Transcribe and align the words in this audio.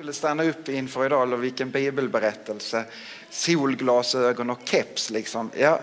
Skulle 0.00 0.12
stanna 0.12 0.42
upp 0.42 0.68
inför 0.68 1.06
idag 1.06 1.32
och 1.32 1.44
vilken 1.44 1.70
bibelberättelse. 1.70 2.84
Solglasögon 3.30 4.50
och 4.50 4.58
keps 4.64 5.10
liksom. 5.10 5.50
Ja, 5.56 5.80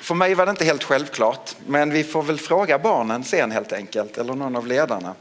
för 0.00 0.14
mig 0.14 0.34
var 0.34 0.46
det 0.46 0.50
inte 0.50 0.64
helt 0.64 0.84
självklart, 0.84 1.56
men 1.66 1.90
vi 1.90 2.04
får 2.04 2.22
väl 2.22 2.38
fråga 2.38 2.78
barnen 2.78 3.24
sen 3.24 3.50
helt 3.50 3.72
enkelt, 3.72 4.18
eller 4.18 4.34
någon 4.34 4.56
av 4.56 4.66
ledarna. 4.66 5.14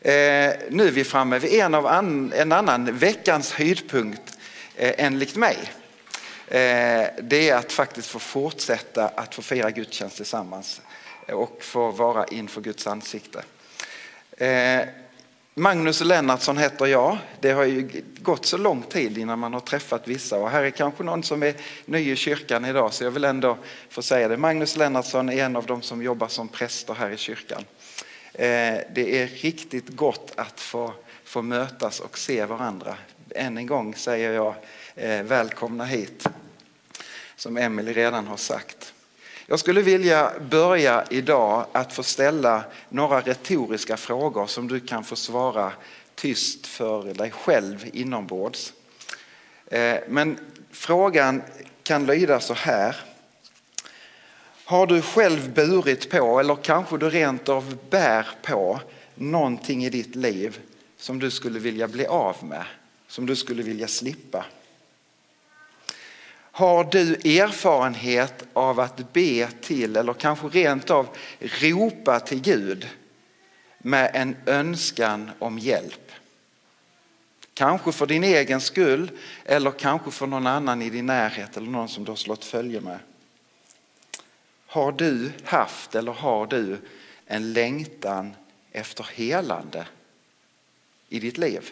Eh, 0.00 0.52
nu 0.70 0.86
är 0.86 0.90
vi 0.90 1.04
framme 1.04 1.38
vid 1.38 1.52
en, 1.52 1.74
av 1.74 1.86
an, 1.86 2.32
en 2.36 2.52
annan 2.52 2.98
veckans 2.98 3.52
höjdpunkt 3.52 4.38
eh, 4.76 4.94
enligt 4.98 5.36
mig. 5.36 5.58
Eh, 6.48 7.06
det 7.22 7.50
är 7.50 7.54
att 7.54 7.72
faktiskt 7.72 8.08
få 8.08 8.18
fortsätta 8.18 9.08
att 9.08 9.34
få 9.34 9.42
fira 9.42 9.70
gudstjänst 9.70 10.16
tillsammans 10.16 10.80
och 11.28 11.58
få 11.60 11.90
vara 11.90 12.24
inför 12.24 12.60
Guds 12.60 12.86
ansikte. 12.86 13.42
Eh, 14.36 14.88
Magnus 15.58 16.00
Lennartsson 16.00 16.58
heter 16.58 16.86
jag. 16.86 17.18
Det 17.40 17.50
har 17.50 17.64
ju 17.64 18.02
gått 18.18 18.46
så 18.46 18.56
lång 18.56 18.82
tid 18.82 19.18
innan 19.18 19.38
man 19.38 19.52
har 19.52 19.60
träffat 19.60 20.08
vissa 20.08 20.38
och 20.38 20.50
här 20.50 20.62
är 20.62 20.70
kanske 20.70 21.04
någon 21.04 21.22
som 21.22 21.42
är 21.42 21.54
ny 21.84 22.12
i 22.12 22.16
kyrkan 22.16 22.64
idag 22.64 22.92
så 22.92 23.04
jag 23.04 23.10
vill 23.10 23.24
ändå 23.24 23.58
få 23.88 24.02
säga 24.02 24.28
det. 24.28 24.36
Magnus 24.36 24.76
Lennartsson 24.76 25.28
är 25.28 25.44
en 25.44 25.56
av 25.56 25.66
de 25.66 25.82
som 25.82 26.02
jobbar 26.02 26.28
som 26.28 26.48
präster 26.48 26.94
här 26.94 27.10
i 27.10 27.16
kyrkan. 27.16 27.64
Eh, 28.32 28.78
det 28.94 29.22
är 29.22 29.26
riktigt 29.26 29.88
gott 29.88 30.32
att 30.36 30.60
få, 30.60 30.92
få 31.24 31.42
mötas 31.42 32.00
och 32.00 32.18
se 32.18 32.44
varandra. 32.44 32.94
Än 33.30 33.58
en 33.58 33.66
gång 33.66 33.94
säger 33.94 34.32
jag 34.32 34.54
eh, 34.94 35.22
välkomna 35.22 35.84
hit, 35.84 36.26
som 37.36 37.56
Emelie 37.56 37.94
redan 37.94 38.26
har 38.26 38.36
sagt. 38.36 38.92
Jag 39.48 39.58
skulle 39.58 39.82
vilja 39.82 40.32
börja 40.50 41.04
idag 41.10 41.66
att 41.72 41.92
få 41.92 42.02
ställa 42.02 42.64
några 42.88 43.20
retoriska 43.20 43.96
frågor 43.96 44.46
som 44.46 44.68
du 44.68 44.80
kan 44.80 45.04
få 45.04 45.16
svara 45.16 45.72
tyst 46.14 46.66
för 46.66 47.14
dig 47.14 47.30
själv 47.30 47.90
inombords. 47.92 48.72
Eh, 49.66 49.96
men 50.08 50.38
frågan 50.70 51.42
kan 51.82 52.06
lyda 52.06 52.40
så 52.40 52.54
här. 52.54 52.96
Har 54.64 54.86
du 54.86 55.02
själv 55.02 55.52
burit 55.54 56.10
på 56.10 56.40
eller 56.40 56.56
kanske 56.56 56.98
du 56.98 57.10
rent 57.10 57.48
av 57.48 57.78
bär 57.90 58.26
på 58.42 58.80
någonting 59.14 59.84
i 59.84 59.90
ditt 59.90 60.14
liv 60.14 60.60
som 60.96 61.18
du 61.18 61.30
skulle 61.30 61.58
vilja 61.58 61.88
bli 61.88 62.06
av 62.06 62.36
med, 62.44 62.64
som 63.08 63.26
du 63.26 63.36
skulle 63.36 63.62
vilja 63.62 63.88
slippa? 63.88 64.44
Har 66.56 66.84
du 66.84 67.14
erfarenhet 67.14 68.46
av 68.52 68.80
att 68.80 69.12
be 69.12 69.48
till 69.60 69.96
eller 69.96 70.12
kanske 70.12 70.46
rent 70.46 70.90
av 70.90 71.08
ropa 71.38 72.20
till 72.20 72.40
Gud 72.40 72.88
med 73.78 74.10
en 74.14 74.36
önskan 74.46 75.30
om 75.38 75.58
hjälp? 75.58 76.12
Kanske 77.54 77.92
för 77.92 78.06
din 78.06 78.24
egen 78.24 78.60
skull 78.60 79.10
eller 79.44 79.70
kanske 79.70 80.10
för 80.10 80.26
någon 80.26 80.46
annan 80.46 80.82
i 80.82 80.90
din 80.90 81.06
närhet 81.06 81.56
eller 81.56 81.70
någon 81.70 81.88
som 81.88 82.04
du 82.04 82.10
har 82.10 82.16
slått 82.16 82.44
följe 82.44 82.80
med. 82.80 82.98
Har 84.66 84.92
du 84.92 85.32
haft 85.44 85.94
eller 85.94 86.12
har 86.12 86.46
du 86.46 86.78
en 87.26 87.52
längtan 87.52 88.34
efter 88.72 89.06
helande 89.14 89.86
i 91.08 91.20
ditt 91.20 91.38
liv 91.38 91.70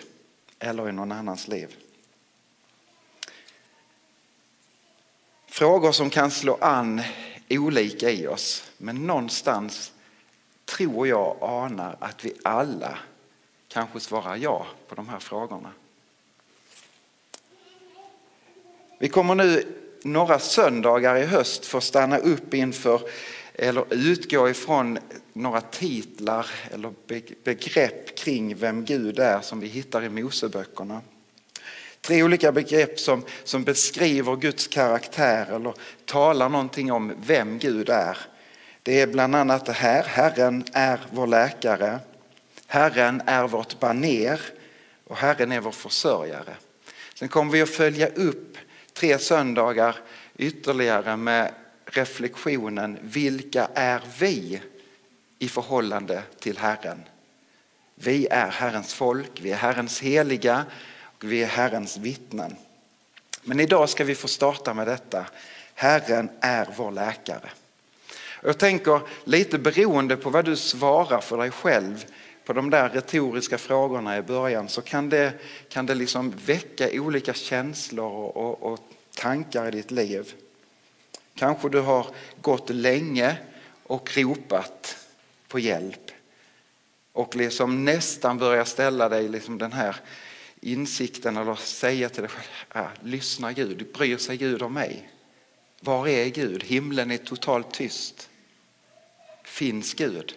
eller 0.59 0.89
i 0.89 0.93
någon 0.93 1.13
annans 1.13 1.49
liv? 1.49 1.77
Frågor 5.55 5.93
som 5.93 6.11
kan 6.11 6.31
slå 6.31 6.59
an 6.61 7.03
olika 7.51 8.11
i 8.11 8.27
oss 8.27 8.71
men 8.79 9.07
någonstans 9.07 9.93
tror 10.65 11.09
jag 11.09 11.37
anar 11.41 11.97
att 12.01 12.25
vi 12.25 12.33
alla 12.43 12.99
kanske 13.69 14.01
svarar 14.01 14.37
ja 14.37 14.67
på 14.89 14.95
de 14.95 15.09
här 15.09 15.19
frågorna. 15.19 15.73
Vi 18.99 19.09
kommer 19.09 19.35
nu 19.35 19.67
några 20.03 20.39
söndagar 20.39 21.17
i 21.17 21.25
höst 21.25 21.67
få 21.67 21.81
stanna 21.81 22.19
upp 22.19 22.55
inför 22.55 23.01
eller 23.55 23.95
utgå 23.95 24.49
ifrån 24.49 24.99
några 25.33 25.61
titlar 25.61 26.47
eller 26.71 26.93
begrepp 27.45 28.19
kring 28.19 28.57
vem 28.57 28.85
Gud 28.85 29.19
är 29.19 29.41
som 29.41 29.61
vi 29.61 29.67
hittar 29.67 30.03
i 30.05 30.09
Moseböckerna. 30.09 31.01
Tre 32.07 32.23
olika 32.23 32.53
begrepp 32.53 33.01
som, 33.01 33.25
som 33.45 33.65
beskriver 33.65 34.37
Guds 34.37 34.69
karaktär 34.69 35.47
eller 35.57 35.75
talar 36.05 36.49
någonting 36.49 36.93
om 36.93 37.15
vem 37.27 37.59
Gud 37.59 37.89
är. 37.89 38.19
Det 38.83 39.01
är 39.01 39.07
bland 39.07 39.37
annat 39.37 39.67
det 39.67 39.73
här, 39.73 40.03
Herren 40.03 40.65
är 40.73 41.01
vår 41.11 41.27
läkare, 41.27 41.99
Herren 42.67 43.23
är 43.27 43.49
vårt 43.49 43.81
baner 43.81 44.41
och 45.05 45.17
Herren 45.17 45.53
är 45.53 45.61
vår 45.61 45.71
försörjare. 45.71 46.55
Sen 47.15 47.29
kommer 47.29 47.53
vi 47.53 47.63
att 47.63 47.69
följa 47.69 48.09
upp 48.09 48.59
tre 48.93 49.19
söndagar 49.19 49.97
ytterligare 50.37 51.17
med 51.17 51.55
reflektionen 51.85 52.99
vilka 53.03 53.69
är 53.75 54.01
vi 54.19 54.63
i 55.39 55.49
förhållande 55.49 56.23
till 56.39 56.59
Herren? 56.59 57.03
Vi 57.95 58.27
är 58.31 58.51
Herrens 58.51 58.95
folk, 58.95 59.31
vi 59.41 59.51
är 59.51 59.57
Herrens 59.57 60.01
heliga 60.01 60.65
vi 61.25 61.43
är 61.43 61.47
Herrens 61.47 61.97
vittnen. 61.97 62.57
Men 63.43 63.61
idag 63.61 63.89
ska 63.89 64.05
vi 64.05 64.15
få 64.15 64.29
starta 64.29 64.75
med 64.75 64.87
detta. 64.87 65.27
Herren 65.75 66.31
är 66.41 66.69
vår 66.77 66.91
läkare. 66.91 67.51
Jag 68.43 68.59
tänker 68.59 69.01
lite 69.25 69.59
beroende 69.59 70.17
på 70.17 70.31
vad 70.31 70.45
du 70.45 70.57
svarar 70.57 71.21
för 71.21 71.39
dig 71.39 71.51
själv 71.51 72.05
på 72.45 72.53
de 72.53 72.71
där 72.71 72.89
retoriska 72.89 73.59
frågorna 73.59 74.19
i 74.19 74.23
början 74.23 74.69
så 74.69 74.83
kan 74.83 75.09
det, 75.09 75.33
kan 75.69 75.87
det 75.87 75.95
liksom 75.95 76.35
väcka 76.47 76.89
olika 76.93 77.35
känslor 77.35 78.13
och, 78.13 78.37
och, 78.37 78.73
och 78.73 78.81
tankar 79.17 79.69
i 79.69 79.71
ditt 79.71 79.91
liv. 79.91 80.35
Kanske 81.35 81.69
du 81.69 81.81
har 81.81 82.07
gått 82.41 82.71
länge 82.71 83.37
och 83.83 84.17
ropat 84.17 84.97
på 85.49 85.59
hjälp 85.59 86.11
och 87.13 87.37
liksom 87.37 87.85
nästan 87.85 88.39
börjar 88.39 88.65
ställa 88.65 89.09
dig 89.09 89.29
liksom 89.29 89.59
den 89.59 89.73
här 89.73 89.97
insikten 90.61 91.37
eller 91.37 91.55
säga 91.55 92.09
till 92.09 92.23
dig 92.23 92.31
själv, 92.31 92.47
ah, 92.69 92.91
lyssna 93.03 93.53
Gud, 93.53 93.93
bryr 93.93 94.17
sig 94.17 94.37
Gud 94.37 94.63
om 94.63 94.73
mig? 94.73 95.11
Var 95.81 96.09
är 96.09 96.29
Gud? 96.29 96.65
Himlen 96.65 97.11
är 97.11 97.17
totalt 97.17 97.75
tyst. 97.75 98.31
Finns 99.45 99.95
Gud? 99.95 100.35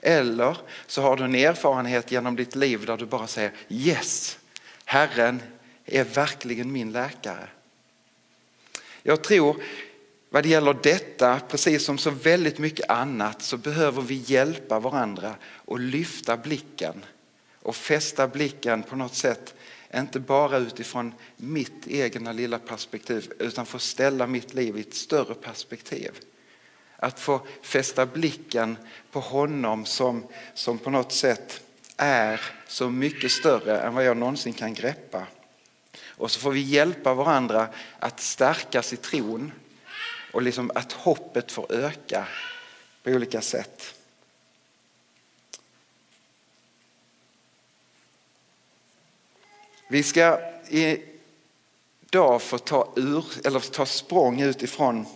Eller 0.00 0.56
så 0.86 1.02
har 1.02 1.16
du 1.16 1.24
en 1.24 1.34
erfarenhet 1.34 2.12
genom 2.12 2.36
ditt 2.36 2.56
liv 2.56 2.86
där 2.86 2.96
du 2.96 3.06
bara 3.06 3.26
säger 3.26 3.52
yes, 3.68 4.38
Herren 4.84 5.42
är 5.84 6.04
verkligen 6.04 6.72
min 6.72 6.92
läkare. 6.92 7.48
Jag 9.02 9.24
tror 9.24 9.62
vad 10.30 10.42
det 10.42 10.48
gäller 10.48 10.76
detta, 10.82 11.40
precis 11.48 11.84
som 11.84 11.98
så 11.98 12.10
väldigt 12.10 12.58
mycket 12.58 12.90
annat, 12.90 13.42
så 13.42 13.56
behöver 13.56 14.02
vi 14.02 14.22
hjälpa 14.26 14.78
varandra 14.78 15.34
och 15.44 15.80
lyfta 15.80 16.36
blicken 16.36 17.04
och 17.62 17.76
fästa 17.76 18.28
blicken 18.28 18.82
på 18.82 18.96
något 18.96 19.14
sätt, 19.14 19.54
inte 19.94 20.20
bara 20.20 20.58
utifrån 20.58 21.14
mitt 21.36 21.86
egna 21.88 22.32
lilla 22.32 22.58
perspektiv, 22.58 23.32
utan 23.38 23.66
få 23.66 23.78
ställa 23.78 24.26
mitt 24.26 24.54
liv 24.54 24.78
i 24.78 24.80
ett 24.80 24.94
större 24.94 25.34
perspektiv. 25.34 26.10
Att 26.96 27.20
få 27.20 27.40
fästa 27.62 28.06
blicken 28.06 28.76
på 29.10 29.20
honom 29.20 29.86
som, 29.86 30.26
som 30.54 30.78
på 30.78 30.90
något 30.90 31.12
sätt 31.12 31.62
är 31.96 32.40
så 32.66 32.90
mycket 32.90 33.32
större 33.32 33.80
än 33.80 33.94
vad 33.94 34.04
jag 34.04 34.16
någonsin 34.16 34.52
kan 34.52 34.74
greppa. 34.74 35.26
Och 36.06 36.30
så 36.30 36.40
får 36.40 36.50
vi 36.50 36.60
hjälpa 36.60 37.14
varandra 37.14 37.68
att 37.98 38.20
stärkas 38.20 38.92
i 38.92 38.96
tron 38.96 39.52
och 40.32 40.42
liksom 40.42 40.70
att 40.74 40.92
hoppet 40.92 41.52
får 41.52 41.72
öka 41.72 42.26
på 43.02 43.10
olika 43.10 43.40
sätt. 43.40 43.99
Vi 49.92 50.02
ska 50.02 50.38
idag 50.68 52.42
få 52.42 52.58
ta, 52.58 52.92
ur, 52.96 53.24
eller 53.44 53.60
ta 53.60 53.86
språng 53.86 54.40
utifrån 54.40 55.06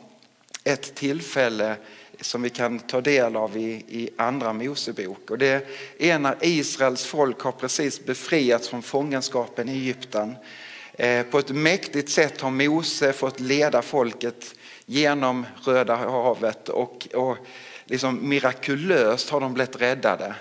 ett 0.64 0.94
tillfälle 0.94 1.76
som 2.20 2.42
vi 2.42 2.50
kan 2.50 2.78
ta 2.78 3.00
del 3.00 3.36
av 3.36 3.56
i, 3.56 3.84
i 3.88 4.10
Andra 4.16 4.52
Mosebok. 4.52 5.30
Och 5.30 5.38
det 5.38 5.66
är 5.98 6.18
när 6.18 6.36
Israels 6.40 7.04
folk 7.04 7.40
har 7.40 7.52
precis 7.52 8.04
befriats 8.04 8.68
från 8.68 8.82
fångenskapen 8.82 9.68
i 9.68 9.72
Egypten. 9.72 10.36
Eh, 10.92 11.26
på 11.26 11.38
ett 11.38 11.50
mäktigt 11.50 12.10
sätt 12.10 12.40
har 12.40 12.50
Mose 12.50 13.12
fått 13.12 13.40
leda 13.40 13.82
folket 13.82 14.54
genom 14.86 15.46
Röda 15.64 15.96
havet 15.96 16.68
och, 16.68 17.08
och 17.14 17.36
liksom 17.84 18.28
mirakulöst 18.28 19.30
har 19.30 19.40
de 19.40 19.54
blivit 19.54 19.80
räddade. 19.80 20.34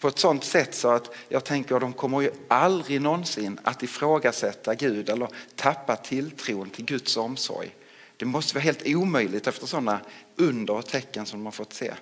På 0.00 0.08
ett 0.08 0.18
sånt 0.18 0.44
sätt 0.44 0.74
så 0.74 0.88
att 0.88 1.10
jag 1.28 1.44
tänker 1.44 1.74
att 1.74 1.80
de 1.80 1.92
kommer 1.92 2.20
ju 2.20 2.30
aldrig 2.48 3.00
någonsin 3.00 3.60
att 3.62 3.82
ifrågasätta 3.82 4.74
Gud 4.74 5.08
eller 5.08 5.28
tappa 5.56 5.96
tilltron 5.96 6.70
till 6.70 6.84
Guds 6.84 7.16
omsorg. 7.16 7.76
Det 8.16 8.24
måste 8.24 8.54
vara 8.54 8.62
helt 8.62 8.86
omöjligt 8.86 9.46
efter 9.46 9.66
sådana 9.66 10.00
under 10.36 10.74
och 10.74 10.86
tecken 10.86 11.26
som 11.26 11.38
de 11.38 11.44
har 11.44 11.52
fått 11.52 11.72
se. 11.72 11.92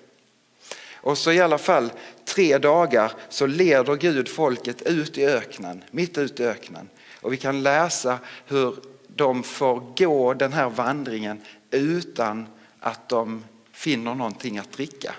Och 0.95 1.19
så 1.19 1.33
i 1.33 1.41
alla 1.41 1.59
fall 1.59 1.93
tre 2.25 2.59
dagar 2.59 3.13
så 3.29 3.47
leder 3.47 3.97
Gud 3.97 4.29
folket 4.29 4.83
ut 4.83 5.19
i 5.19 5.27
öknen, 5.27 5.85
mitt 5.91 6.19
ut 6.19 6.41
i 6.41 6.45
öknen. 6.45 6.89
Och 7.21 7.33
vi 7.33 7.37
kan 7.37 7.63
läsa 7.63 8.19
hur 8.47 8.77
de 9.07 9.43
får 9.43 9.93
gå 9.97 10.35
den 10.35 10.53
här 10.53 10.69
vandringen 10.69 11.41
utan 11.71 12.47
att 12.81 13.09
de 13.09 13.45
finner 13.73 14.15
någonting 14.15 14.59
att 14.59 14.73
dricka. 14.73 15.15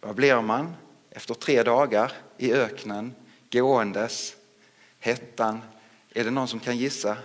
Vad 0.00 0.14
blir 0.14 0.40
man 0.40 0.74
efter 1.14 1.34
tre 1.34 1.62
dagar 1.62 2.12
i 2.38 2.52
öknen 2.52 3.14
gåendes, 3.50 4.36
hettan? 5.00 5.62
Är 6.14 6.24
det 6.24 6.30
någon 6.30 6.48
som 6.48 6.60
kan 6.60 6.78
gissa? 6.78 7.16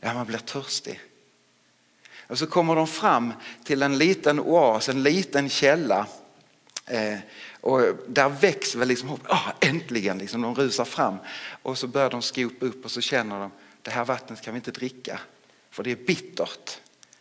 Ja, 0.00 0.14
man 0.14 0.26
blir 0.26 0.38
törstig. 0.38 1.00
Och 2.26 2.38
så 2.38 2.46
kommer 2.46 2.76
de 2.76 2.86
fram 2.86 3.32
till 3.64 3.82
en 3.82 3.98
liten 3.98 4.40
oas, 4.40 4.88
en 4.88 5.02
liten 5.02 5.48
källa. 5.48 6.06
Eh, 6.86 7.18
och 7.60 7.80
där 8.08 8.28
växer 8.28 8.78
väl 8.78 8.88
liksom 8.88 9.08
hopp. 9.08 9.20
Ah, 9.24 9.52
äntligen, 9.60 10.18
liksom, 10.18 10.42
de 10.42 10.54
rusar 10.54 10.84
fram. 10.84 11.16
Och 11.62 11.78
så 11.78 11.86
börjar 11.86 12.10
de 12.10 12.22
skopa 12.22 12.66
upp 12.66 12.84
och 12.84 12.90
så 12.90 13.00
känner 13.00 13.40
de 13.40 13.50
det 13.82 13.90
här 13.90 14.04
vattnet 14.04 14.42
kan 14.42 14.54
vi 14.54 14.58
inte 14.58 14.70
dricka 14.70 15.20
för 15.70 15.82
det 15.82 15.90
är 15.90 15.96
bittert. 15.96 16.78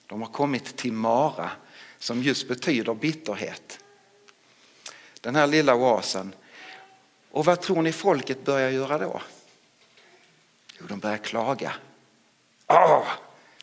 De 0.07 0.21
har 0.21 0.29
kommit 0.29 0.77
till 0.77 0.93
Mara 0.93 1.51
som 1.97 2.23
just 2.23 2.47
betyder 2.47 2.93
bitterhet. 2.93 3.79
Den 5.21 5.35
här 5.35 5.47
lilla 5.47 5.75
oasen. 5.75 6.35
Och 7.31 7.45
vad 7.45 7.61
tror 7.61 7.81
ni 7.81 7.91
folket 7.91 8.45
börjar 8.45 8.69
göra 8.69 8.97
då? 8.97 9.21
Jo, 10.79 10.85
de 10.89 10.99
börjar 10.99 11.17
klaga. 11.17 11.73
Åh, 12.67 13.07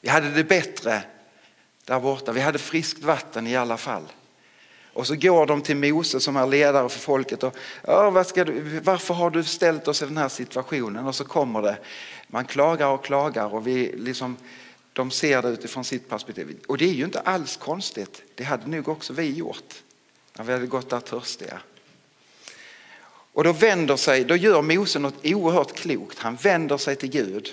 vi 0.00 0.08
hade 0.08 0.30
det 0.30 0.44
bättre 0.44 1.02
där 1.84 2.00
borta. 2.00 2.32
Vi 2.32 2.40
hade 2.40 2.58
friskt 2.58 3.02
vatten 3.02 3.46
i 3.46 3.56
alla 3.56 3.76
fall. 3.76 4.02
Och 4.92 5.06
så 5.06 5.14
går 5.14 5.46
de 5.46 5.62
till 5.62 5.76
Mose 5.76 6.20
som 6.20 6.36
är 6.36 6.46
ledare 6.46 6.88
för 6.88 6.98
folket. 6.98 7.42
Och, 7.42 7.56
du, 8.34 8.80
varför 8.84 9.14
har 9.14 9.30
du 9.30 9.44
ställt 9.44 9.88
oss 9.88 10.02
i 10.02 10.04
den 10.04 10.16
här 10.16 10.28
situationen? 10.28 11.06
Och 11.06 11.14
så 11.14 11.24
kommer 11.24 11.62
det. 11.62 11.78
Man 12.26 12.44
klagar 12.44 12.86
och 12.86 13.04
klagar 13.04 13.54
och 13.54 13.66
vi 13.66 13.92
liksom, 13.96 14.36
de 14.92 15.10
ser 15.10 15.42
det 15.42 15.48
utifrån 15.48 15.84
sitt 15.84 16.08
perspektiv. 16.08 16.58
Och 16.68 16.78
det 16.78 16.84
är 16.84 16.92
ju 16.92 17.04
inte 17.04 17.20
alls 17.20 17.56
konstigt. 17.56 18.22
Det 18.34 18.44
hade 18.44 18.66
nog 18.66 18.88
också 18.88 19.12
vi 19.12 19.32
gjort 19.32 19.74
när 20.38 20.44
vi 20.44 20.52
hade 20.52 20.66
gått 20.66 20.90
där 20.90 21.00
törstiga. 21.00 21.60
Och 23.32 23.44
då 23.44 23.52
vänder 23.52 23.96
sig, 23.96 24.24
då 24.24 24.36
gör 24.36 24.62
Mose 24.62 24.98
något 24.98 25.24
oerhört 25.24 25.76
klokt. 25.76 26.18
Han 26.18 26.36
vänder 26.36 26.76
sig 26.76 26.96
till 26.96 27.10
Gud 27.10 27.52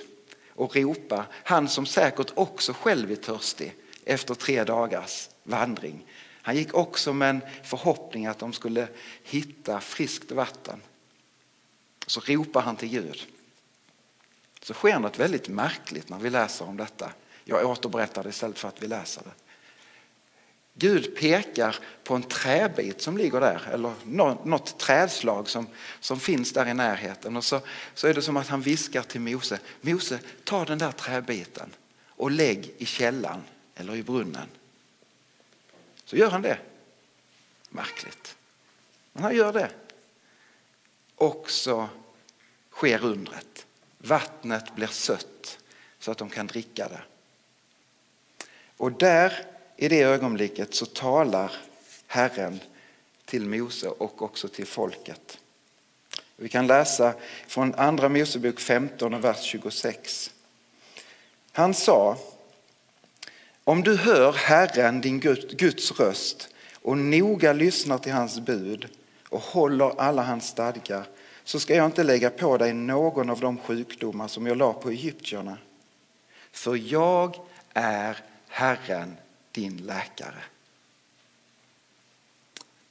och 0.50 0.76
ropar, 0.76 1.26
han 1.32 1.70
som 1.70 1.86
säkert 1.86 2.32
också 2.36 2.74
själv 2.74 3.12
är 3.12 3.16
törstig 3.16 3.76
efter 4.06 4.36
tre 4.36 4.64
dagars 4.64 5.30
vandring. 5.44 6.06
Han 6.42 6.56
gick 6.56 6.74
också 6.74 7.14
med 7.14 7.30
en 7.30 7.42
förhoppning 7.64 8.26
att 8.26 8.40
de 8.40 8.54
skulle 8.54 8.88
hitta 9.24 9.80
friskt 9.80 10.32
vatten. 10.32 10.82
Så 12.08 12.20
ropar 12.26 12.62
han 12.62 12.76
till 12.76 12.90
Gud. 12.90 13.28
Så 14.62 14.74
sker 14.74 15.00
något 15.00 15.20
väldigt 15.20 15.48
märkligt 15.48 16.10
när 16.10 16.20
vi 16.20 16.30
läser 16.30 16.66
om 16.66 16.78
detta. 16.78 17.12
Jag 17.44 17.70
återberättar 17.70 18.24
det 18.24 18.30
istället 18.30 18.60
för 18.60 18.68
att 18.68 18.84
vi 18.84 18.88
läser 18.88 19.22
det. 19.24 19.45
Gud 20.78 21.16
pekar 21.16 21.76
på 22.04 22.16
en 22.16 22.24
träbit 22.24 23.02
som 23.02 23.18
ligger 23.18 23.40
där, 23.40 23.68
eller 23.72 23.94
något 24.44 24.80
trädslag 24.80 25.50
som, 25.50 25.68
som 26.00 26.20
finns 26.20 26.54
där 26.54 26.68
i 26.68 26.74
närheten. 26.74 27.38
Och 27.38 27.44
så, 27.44 27.62
så 27.94 28.08
är 28.08 28.14
det 28.14 28.22
som 28.22 28.38
att 28.38 28.48
han 28.48 28.62
viskar 28.62 29.02
till 29.02 29.22
Mose, 29.22 29.60
Mose 29.82 30.20
ta 30.44 30.66
den 30.66 30.78
där 30.78 30.92
träbiten 30.92 31.70
och 32.10 32.32
lägg 32.32 32.74
i 32.78 32.86
källan 32.86 33.44
eller 33.76 33.96
i 33.96 34.04
brunnen. 34.04 34.48
Så 36.06 36.16
gör 36.16 36.30
han 36.30 36.42
det. 36.42 36.58
Märkligt. 37.70 38.36
Men 39.14 39.24
han 39.24 39.36
gör 39.36 39.54
det. 39.54 39.70
Och 41.16 41.52
så 41.52 41.90
sker 42.72 43.06
undret. 43.06 43.66
Vattnet 43.98 44.76
blir 44.76 44.88
sött 44.88 45.60
så 46.00 46.12
att 46.12 46.18
de 46.18 46.30
kan 46.30 46.48
dricka 46.48 46.88
det. 46.88 47.02
Och 48.78 48.92
där 48.92 49.55
i 49.78 49.88
det 49.88 50.02
ögonblicket 50.02 50.74
så 50.74 50.86
talar 50.86 51.52
Herren 52.08 52.60
till 53.26 53.46
Mose 53.46 53.88
och 53.88 54.22
också 54.22 54.48
till 54.48 54.68
folket. 54.68 55.40
Vi 56.36 56.50
kan 56.50 56.68
läsa 56.68 57.14
från 57.48 57.76
andra 57.76 58.10
Mosebok 58.10 58.60
15 58.60 59.14
och 59.14 59.24
vers 59.24 59.42
26. 59.42 60.32
Han 61.52 61.74
sa 61.74 62.18
om 63.64 63.84
du 63.84 63.96
hör 63.96 64.34
Herren, 64.34 65.02
din 65.02 65.20
Guds 65.50 66.00
röst 66.00 66.50
och 66.74 66.98
noga 66.98 67.54
lyssnar 67.54 67.98
till 67.98 68.12
hans 68.12 68.40
bud 68.40 68.88
och 69.30 69.42
håller 69.42 70.02
alla 70.02 70.24
hans 70.24 70.48
stadgar 70.48 71.06
så 71.44 71.60
ska 71.60 71.76
jag 71.76 71.86
inte 71.86 72.04
lägga 72.04 72.30
på 72.30 72.58
dig 72.58 72.74
någon 72.74 73.30
av 73.30 73.40
de 73.40 73.58
sjukdomar 73.58 74.28
som 74.28 74.48
jag 74.48 74.58
la 74.58 74.74
på 74.74 74.90
egyptierna. 74.90 75.58
För 76.52 76.76
jag 76.76 77.36
är 77.74 78.18
Herren, 78.48 79.18
din 79.56 79.78
läkare. 79.78 80.44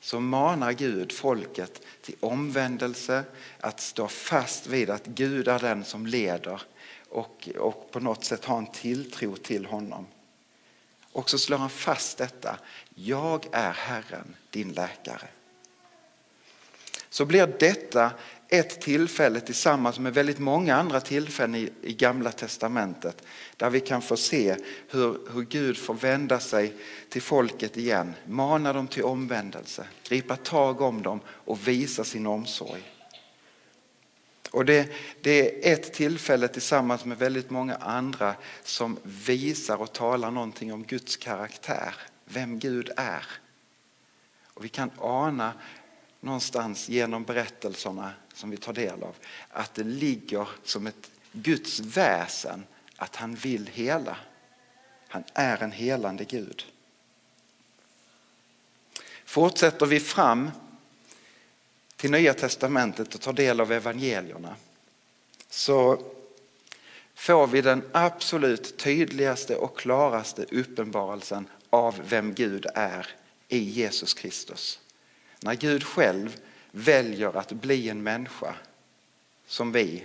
Så 0.01 0.21
manar 0.21 0.73
Gud 0.73 1.13
folket 1.13 1.83
till 2.03 2.17
omvändelse, 2.21 3.25
att 3.61 3.81
stå 3.81 4.09
fast 4.09 4.67
vid 4.67 4.91
att 4.91 5.07
Gud 5.07 5.49
är 5.49 5.59
den 5.59 5.85
som 5.85 6.07
leder 6.07 6.63
och, 7.09 7.49
och 7.59 7.91
på 7.91 8.01
något 8.01 8.25
sätt 8.25 8.45
ha 8.45 8.59
en 8.59 8.67
tilltro 8.67 9.37
till 9.37 9.67
honom. 9.67 10.07
Och 11.13 11.31
så 11.31 11.39
slår 11.39 11.59
han 11.59 11.71
fast 11.71 12.19
detta. 12.19 12.59
Jag 12.95 13.47
är 13.53 13.73
Herren, 13.73 14.37
din 14.51 14.73
läkare. 14.73 15.29
Så 17.09 17.25
blir 17.25 17.47
detta 17.47 18.13
ett 18.49 18.81
tillfälle 18.81 19.41
tillsammans 19.41 19.99
med 19.99 20.15
väldigt 20.15 20.39
många 20.39 20.77
andra 20.77 21.01
tillfällen 21.01 21.55
i, 21.55 21.71
i 21.83 21.95
Gamla 21.95 22.33
Testamentet 22.33 23.23
där 23.57 23.71
vi 23.71 23.81
kan 23.81 24.03
få 24.03 24.17
se 24.17 24.57
hur, 24.89 25.19
hur 25.33 25.43
Gud 25.43 25.77
får 25.77 25.95
vända 25.95 26.41
sig 26.41 26.75
till 27.09 27.23
folket 27.23 27.77
igen, 27.77 28.15
mana 28.27 28.73
dem 28.73 28.89
till 28.89 29.05
omvändelse, 29.05 29.87
gripa 30.09 30.37
tag 30.37 30.81
om 30.81 31.03
dem 31.03 31.21
och 31.29 31.69
visa 31.69 32.05
sin 32.05 32.27
omsorg. 32.27 32.91
Och 34.51 34.65
det, 34.65 34.89
det, 35.21 35.69
är 35.69 35.73
ett 35.73 35.93
tillfälle 35.93 36.49
tillsammans 36.49 37.05
med 37.05 37.19
väldigt 37.19 37.51
många 37.51 37.75
andra 37.75 38.35
som 38.65 38.99
visar 39.03 39.77
och 39.77 39.93
talar 39.93 40.31
någonting 40.31 40.73
om 40.73 40.85
Guds 40.85 41.17
karaktär, 41.17 41.95
vem 42.25 42.59
Gud 42.59 42.91
är. 42.97 43.27
Och 44.55 44.65
vi 44.65 44.69
kan 44.69 44.91
ana 44.99 45.53
någonstans 46.25 46.89
genom 46.89 47.25
berättelserna 47.25 48.13
som 48.35 48.51
vi 48.51 48.57
tar 48.57 48.73
del 48.73 49.03
av 49.03 49.17
att 49.51 49.75
det 49.75 49.85
ligger 49.85 50.49
som 50.65 50.87
ett 50.87 51.11
Guds 51.33 51.81
väsen 51.81 52.67
att 52.97 53.17
han 53.17 53.35
vill 53.35 53.71
hela. 53.73 54.17
Han 55.09 55.25
är 55.35 55.63
en 55.63 55.73
helande 55.73 56.25
Gud. 56.25 56.65
Fortsätter 59.25 59.87
vi 59.87 60.01
fram 60.01 60.51
till 61.97 62.11
Nya 62.11 62.35
Testamentet 62.35 63.15
och 63.15 63.21
tar 63.21 63.33
del 63.33 63.61
av 63.61 63.73
evangelierna 63.73 64.57
så 65.51 66.03
får 67.15 67.47
vi 67.47 67.61
den 67.61 67.91
absolut 67.93 68.79
tydligaste 68.79 69.57
och 69.57 69.79
klaraste 69.79 70.45
uppenbarelsen 70.51 71.49
av 71.71 72.01
vem 72.09 72.35
Gud 72.35 72.67
är 72.75 73.07
i 73.49 73.59
Jesus 73.59 74.15
Kristus. 74.15 74.81
När 75.45 75.55
Gud 75.55 75.85
själv 75.85 76.37
väljer 76.71 77.37
att 77.37 77.53
bli 77.53 77.89
en 77.89 78.03
människa 78.03 78.55
som 79.47 79.73
vi. 79.73 80.05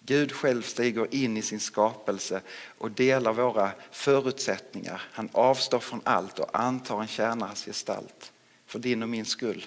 Gud 0.00 0.32
själv 0.32 0.62
stiger 0.62 1.14
in 1.14 1.36
i 1.36 1.42
sin 1.42 1.60
skapelse 1.60 2.40
och 2.78 2.90
delar 2.90 3.32
våra 3.32 3.72
förutsättningar. 3.90 5.02
Han 5.12 5.28
avstår 5.32 5.78
från 5.78 6.00
allt 6.04 6.38
och 6.38 6.58
antar 6.58 7.00
en 7.00 7.08
tjänares 7.08 7.64
gestalt 7.64 8.32
för 8.66 8.78
din 8.78 9.02
och 9.02 9.08
min 9.08 9.24
skull. 9.24 9.66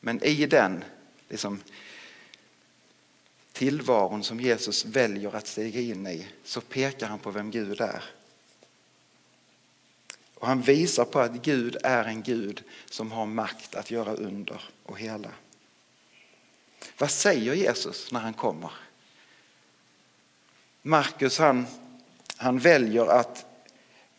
Men 0.00 0.22
i 0.22 0.46
den 0.46 0.84
liksom, 1.28 1.60
tillvaron 3.52 4.24
som 4.24 4.40
Jesus 4.40 4.84
väljer 4.84 5.36
att 5.36 5.46
stiga 5.46 5.80
in 5.80 6.06
i 6.06 6.28
så 6.44 6.60
pekar 6.60 7.06
han 7.06 7.18
på 7.18 7.30
vem 7.30 7.50
Gud 7.50 7.80
är. 7.80 8.02
Och 10.38 10.46
han 10.46 10.62
visar 10.62 11.04
på 11.04 11.20
att 11.20 11.32
Gud 11.32 11.76
är 11.82 12.04
en 12.04 12.22
Gud 12.22 12.62
som 12.90 13.12
har 13.12 13.26
makt 13.26 13.74
att 13.74 13.90
göra 13.90 14.14
under 14.14 14.62
och 14.82 14.98
hela. 14.98 15.30
Vad 16.98 17.10
säger 17.10 17.54
Jesus 17.54 18.12
när 18.12 18.20
han 18.20 18.34
kommer? 18.34 18.70
Markus 20.82 21.38
han, 21.38 21.66
han 22.36 22.58
väljer 22.58 23.06
att 23.06 23.46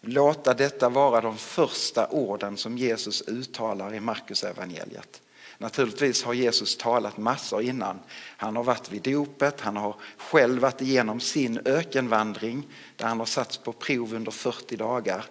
låta 0.01 0.53
detta 0.53 0.89
vara 0.89 1.21
de 1.21 1.37
första 1.37 2.07
orden 2.07 2.57
som 2.57 2.77
Jesus 2.77 3.21
uttalar 3.21 3.93
i 3.93 3.99
Markus 3.99 4.43
evangeliet. 4.43 5.21
Naturligtvis 5.57 6.23
har 6.23 6.33
Jesus 6.33 6.77
talat 6.77 7.17
massor 7.17 7.61
innan. 7.61 7.99
Han 8.37 8.55
har 8.55 8.63
varit 8.63 8.91
vid 8.91 9.01
dopet, 9.01 9.61
han 9.61 9.77
har 9.77 9.95
själv 10.17 10.61
varit 10.61 10.81
igenom 10.81 11.19
sin 11.19 11.59
ökenvandring 11.65 12.67
där 12.95 13.05
han 13.05 13.19
har 13.19 13.25
satts 13.25 13.57
på 13.57 13.73
prov 13.73 14.13
under 14.13 14.31
40 14.31 14.75
dagar. 14.75 15.25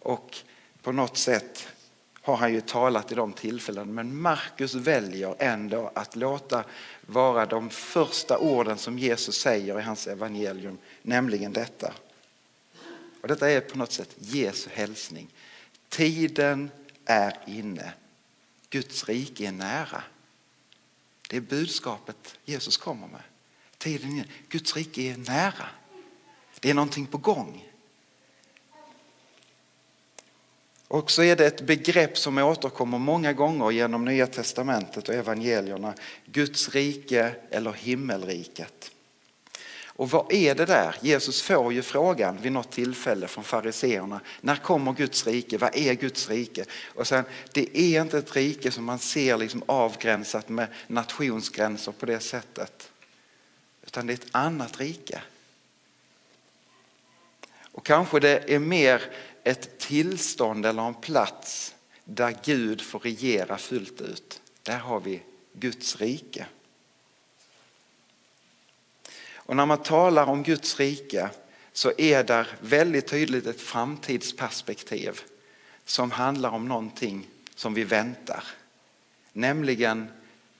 Och 0.00 0.36
på 0.82 0.92
något 0.92 1.16
sätt 1.16 1.68
har 2.28 2.36
han 2.36 2.52
ju 2.52 2.60
talat 2.60 3.12
i 3.12 3.14
de 3.14 3.32
tillfällena 3.32 3.92
men 3.92 4.20
Markus 4.20 4.74
väljer 4.74 5.34
ändå 5.38 5.90
att 5.94 6.16
låta 6.16 6.64
vara 7.06 7.46
de 7.46 7.70
första 7.70 8.38
orden 8.38 8.78
som 8.78 8.98
Jesus 8.98 9.40
säger 9.40 9.78
i 9.78 9.82
hans 9.82 10.06
evangelium, 10.06 10.78
nämligen 11.02 11.52
detta. 11.52 11.92
Och 13.20 13.28
detta 13.28 13.50
är 13.50 13.60
på 13.60 13.78
något 13.78 13.92
sätt 13.92 14.16
Jesu 14.18 14.70
hälsning. 14.72 15.28
Tiden 15.88 16.70
är 17.04 17.38
inne. 17.46 17.92
Guds 18.70 19.04
rike 19.04 19.46
är 19.46 19.52
nära. 19.52 20.02
Det 21.28 21.36
är 21.36 21.40
budskapet 21.40 22.38
Jesus 22.44 22.76
kommer 22.76 23.06
med. 23.06 23.22
Tiden 23.78 24.08
är 24.08 24.12
inne. 24.12 24.26
Guds 24.48 24.76
rike 24.76 25.02
är 25.02 25.16
nära. 25.16 25.68
Det 26.60 26.70
är 26.70 26.74
någonting 26.74 27.06
på 27.06 27.18
gång. 27.18 27.67
Och 30.88 31.10
så 31.10 31.22
är 31.22 31.36
det 31.36 31.46
ett 31.46 31.60
begrepp 31.60 32.18
som 32.18 32.38
återkommer 32.38 32.98
många 32.98 33.32
gånger 33.32 33.70
genom 33.70 34.04
Nya 34.04 34.26
Testamentet 34.26 35.08
och 35.08 35.14
evangelierna. 35.14 35.94
Guds 36.26 36.68
rike 36.68 37.34
eller 37.50 37.72
himmelriket. 37.72 38.90
Och 39.98 40.10
vad 40.10 40.32
är 40.32 40.54
det 40.54 40.66
där? 40.66 40.96
Jesus 41.00 41.42
får 41.42 41.72
ju 41.72 41.82
frågan 41.82 42.38
vid 42.42 42.52
något 42.52 42.70
tillfälle 42.70 43.28
från 43.28 43.44
fariseerna. 43.44 44.20
När 44.40 44.56
kommer 44.56 44.92
Guds 44.92 45.26
rike? 45.26 45.58
Vad 45.58 45.76
är 45.76 45.94
Guds 45.94 46.28
rike? 46.28 46.64
Och 46.94 47.06
sen, 47.06 47.24
det 47.52 47.78
är 47.78 48.02
inte 48.02 48.18
ett 48.18 48.36
rike 48.36 48.70
som 48.70 48.84
man 48.84 48.98
ser 48.98 49.36
liksom 49.36 49.62
avgränsat 49.66 50.48
med 50.48 50.66
nationsgränser 50.86 51.92
på 51.92 52.06
det 52.06 52.20
sättet. 52.20 52.90
Utan 53.86 54.06
det 54.06 54.12
är 54.12 54.14
ett 54.14 54.28
annat 54.30 54.80
rike. 54.80 55.20
Och 57.72 57.86
kanske 57.86 58.20
det 58.20 58.54
är 58.54 58.58
mer 58.58 59.02
ett 59.48 59.78
tillstånd 59.78 60.66
eller 60.66 60.82
en 60.82 60.94
plats 60.94 61.74
där 62.04 62.36
Gud 62.44 62.80
får 62.80 62.98
regera 62.98 63.58
fullt 63.58 64.00
ut. 64.00 64.40
Där 64.62 64.78
har 64.78 65.00
vi 65.00 65.22
Guds 65.52 65.96
rike. 65.96 66.46
Och 69.34 69.56
när 69.56 69.66
man 69.66 69.82
talar 69.82 70.26
om 70.26 70.42
Guds 70.42 70.80
rike 70.80 71.30
så 71.72 71.92
är 71.98 72.24
där 72.24 72.48
väldigt 72.60 73.06
tydligt 73.06 73.46
ett 73.46 73.60
framtidsperspektiv 73.60 75.20
som 75.84 76.10
handlar 76.10 76.50
om 76.50 76.68
någonting 76.68 77.28
som 77.54 77.74
vi 77.74 77.84
väntar. 77.84 78.44
Nämligen 79.32 80.08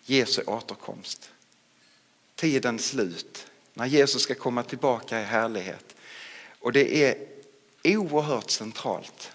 Jesu 0.05 0.43
återkomst. 0.43 1.31
Tidens 2.35 2.87
slut. 2.87 3.47
När 3.75 3.87
Jesus 3.87 4.23
ska 4.23 4.35
komma 4.35 4.63
tillbaka 4.63 5.21
i 5.21 5.25
härlighet. 5.25 5.95
Och 6.61 6.73
det 6.73 7.05
är 7.05 7.38
oerhört 7.97 8.51
centralt. 8.51 9.33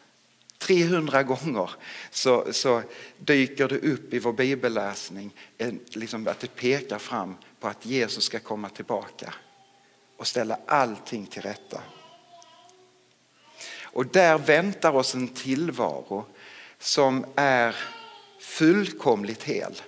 300 0.57 1.24
gånger 1.24 1.69
så, 2.12 2.53
så 2.53 2.81
dyker 3.17 3.67
det 3.67 3.79
upp 3.79 4.13
i 4.13 4.19
vår 4.19 4.33
bibelläsning 4.33 5.31
en, 5.57 5.79
liksom 5.93 6.27
att 6.27 6.39
det 6.39 6.55
pekar 6.55 7.00
fram 7.00 7.36
på 7.60 7.67
att 7.67 7.86
Jesus 7.86 8.24
ska 8.24 8.39
komma 8.39 8.69
tillbaka 8.69 9.33
och 10.17 10.27
ställa 10.27 10.57
allting 10.65 11.25
till 11.25 11.41
rätta. 11.41 11.81
Och 13.81 14.05
där 14.05 14.38
väntar 14.38 14.95
oss 14.95 15.15
en 15.15 15.27
tillvaro 15.27 16.25
som 16.79 17.25
är 17.36 17.75
fullkomligt 18.39 19.43
hel. 19.43 19.81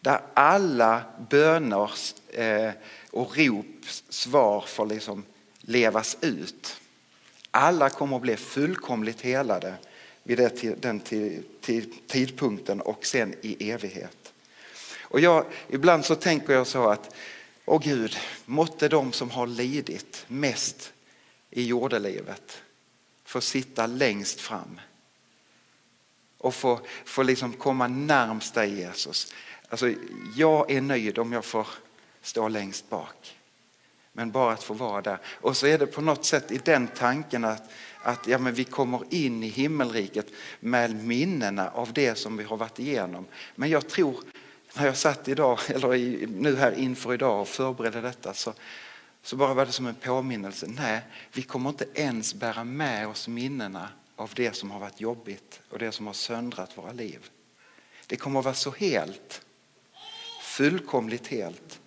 Där 0.00 0.20
alla 0.34 1.02
böner 1.30 1.90
eh, 2.28 2.70
och 3.10 3.36
rop, 3.36 3.66
svar 4.08 4.60
får 4.60 4.86
liksom 4.86 5.24
levas 5.60 6.16
ut. 6.20 6.80
Alla 7.56 7.90
kommer 7.90 8.16
att 8.16 8.22
bli 8.22 8.36
fullkomligt 8.36 9.20
helade 9.20 9.74
vid 10.22 10.38
den 10.80 11.00
tidpunkten 12.06 12.80
och 12.80 13.06
sen 13.06 13.34
i 13.40 13.70
evighet. 13.70 14.32
Och 15.00 15.20
jag, 15.20 15.44
ibland 15.68 16.04
så 16.04 16.14
tänker 16.14 16.52
jag 16.52 16.66
så 16.66 16.88
att, 16.88 17.14
åh 17.64 17.82
Gud, 17.82 18.16
måtte 18.44 18.88
de 18.88 19.12
som 19.12 19.30
har 19.30 19.46
lidit 19.46 20.24
mest 20.28 20.92
i 21.50 21.66
jordelivet 21.66 22.62
få 23.24 23.40
sitta 23.40 23.86
längst 23.86 24.40
fram 24.40 24.80
och 26.38 26.54
få, 26.54 26.80
få 27.04 27.22
liksom 27.22 27.52
komma 27.52 27.88
närmst 27.88 28.54
dig 28.54 28.74
Jesus. 28.74 29.34
Alltså, 29.68 29.92
jag 30.36 30.70
är 30.70 30.80
nöjd 30.80 31.18
om 31.18 31.32
jag 31.32 31.44
får 31.44 31.66
stå 32.22 32.48
längst 32.48 32.90
bak. 32.90 33.36
Men 34.16 34.30
bara 34.30 34.52
att 34.52 34.62
få 34.62 34.74
vara 34.74 35.00
där. 35.00 35.18
Och 35.40 35.56
så 35.56 35.66
är 35.66 35.78
det 35.78 35.86
på 35.86 36.00
något 36.00 36.24
sätt 36.24 36.52
i 36.52 36.58
den 36.58 36.88
tanken 36.88 37.44
att, 37.44 37.70
att 38.02 38.26
ja, 38.26 38.38
men 38.38 38.54
vi 38.54 38.64
kommer 38.64 39.00
in 39.10 39.42
i 39.42 39.48
himmelriket 39.48 40.26
med 40.60 41.04
minnena 41.04 41.70
av 41.70 41.92
det 41.92 42.14
som 42.14 42.36
vi 42.36 42.44
har 42.44 42.56
varit 42.56 42.78
igenom. 42.78 43.26
Men 43.54 43.70
jag 43.70 43.88
tror, 43.88 44.16
när 44.76 44.86
jag 44.86 44.96
satt 44.96 45.28
idag, 45.28 45.58
eller 45.68 46.26
nu 46.26 46.56
här 46.56 46.72
inför 46.78 47.14
idag 47.14 47.40
och 47.40 47.48
förberedde 47.48 48.00
detta, 48.00 48.34
så, 48.34 48.52
så 49.22 49.36
bara 49.36 49.54
var 49.54 49.66
det 49.66 49.72
som 49.72 49.86
en 49.86 49.94
påminnelse. 49.94 50.66
Nej, 50.68 51.00
vi 51.32 51.42
kommer 51.42 51.70
inte 51.70 51.86
ens 51.94 52.34
bära 52.34 52.64
med 52.64 53.08
oss 53.08 53.28
minnena 53.28 53.88
av 54.16 54.30
det 54.34 54.56
som 54.56 54.70
har 54.70 54.80
varit 54.80 55.00
jobbigt 55.00 55.60
och 55.70 55.78
det 55.78 55.92
som 55.92 56.06
har 56.06 56.14
söndrat 56.14 56.78
våra 56.78 56.92
liv. 56.92 57.30
Det 58.06 58.16
kommer 58.16 58.38
att 58.38 58.44
vara 58.44 58.54
så 58.54 58.70
helt, 58.70 59.42
fullkomligt 60.42 61.26
helt 61.26 61.80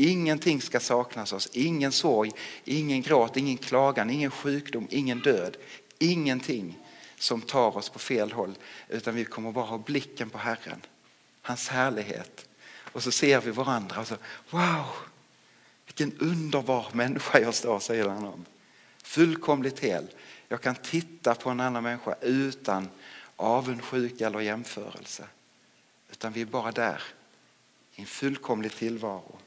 Ingenting 0.00 0.60
ska 0.60 0.80
saknas 0.80 1.32
oss, 1.32 1.48
ingen 1.52 1.92
sorg, 1.92 2.30
ingen 2.64 3.02
gråt, 3.02 3.36
ingen 3.36 3.56
klagan, 3.56 4.10
ingen 4.10 4.30
sjukdom, 4.30 4.86
ingen 4.90 5.20
död. 5.20 5.56
Ingenting 5.98 6.78
som 7.18 7.40
tar 7.40 7.76
oss 7.76 7.88
på 7.88 7.98
fel 7.98 8.32
håll 8.32 8.54
utan 8.88 9.14
vi 9.14 9.24
kommer 9.24 9.52
bara 9.52 9.64
ha 9.64 9.78
blicken 9.78 10.30
på 10.30 10.38
Herren, 10.38 10.80
hans 11.42 11.68
härlighet. 11.68 12.48
Och 12.92 13.02
så 13.02 13.10
ser 13.10 13.40
vi 13.40 13.50
varandra 13.50 14.00
och 14.00 14.06
så, 14.06 14.16
wow, 14.50 14.86
vilken 15.86 16.18
underbar 16.18 16.86
människa 16.92 17.40
jag 17.40 17.54
står, 17.54 17.78
säger 17.78 18.08
han 18.08 18.26
om. 18.26 18.44
Fullkomligt 19.02 19.80
hel. 19.80 20.06
Jag 20.48 20.60
kan 20.60 20.74
titta 20.74 21.34
på 21.34 21.50
en 21.50 21.60
annan 21.60 21.82
människa 21.82 22.14
utan 22.20 22.88
avundsjuka 23.36 24.26
eller 24.26 24.40
jämförelse. 24.40 25.24
Utan 26.10 26.32
vi 26.32 26.40
är 26.40 26.46
bara 26.46 26.72
där 26.72 27.02
i 27.94 28.00
en 28.00 28.06
fullkomlig 28.06 28.72
tillvaro. 28.72 29.38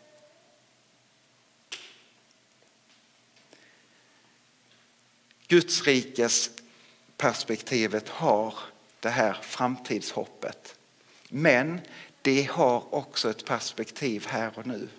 Guds 5.51 5.83
rikes 5.83 6.49
perspektivet 7.17 8.09
har 8.09 8.53
det 8.99 9.09
här 9.09 9.37
framtidshoppet. 9.41 10.75
Men 11.29 11.81
det 12.21 12.43
har 12.43 12.95
också 12.95 13.29
ett 13.29 13.45
perspektiv 13.45 14.27
här 14.27 14.51
och 14.55 14.67
nu. 14.67 14.89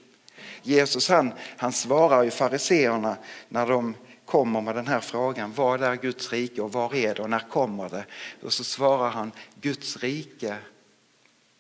Jesus 0.63 1.09
han, 1.09 1.33
han 1.57 1.73
svarar 1.73 2.23
ju 2.23 2.31
fariseerna 2.31 3.17
när 3.49 3.67
de 3.67 3.95
kommer 4.25 4.61
med 4.61 4.75
den 4.75 4.87
här 4.87 5.01
frågan. 5.01 5.53
Vad 5.53 5.83
är 5.83 5.97
Guds 5.97 6.33
rike 6.33 6.63
och 6.63 6.73
var 6.73 6.95
är 6.95 7.15
det 7.15 7.23
och 7.23 7.31
när 7.31 7.49
kommer 7.49 7.89
det? 7.89 8.05
Och 8.43 8.53
så 8.53 8.65
svarar 8.65 9.11
han 9.11 9.33
Guds 9.61 9.97
rike 9.97 10.57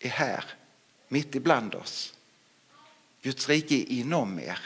är 0.00 0.08
här, 0.08 0.44
mitt 1.08 1.34
ibland 1.34 1.75
oss. 1.75 2.14
Guds 3.22 3.49
rike 3.49 3.75
är 3.75 3.90
inom 3.90 4.40
er. 4.40 4.58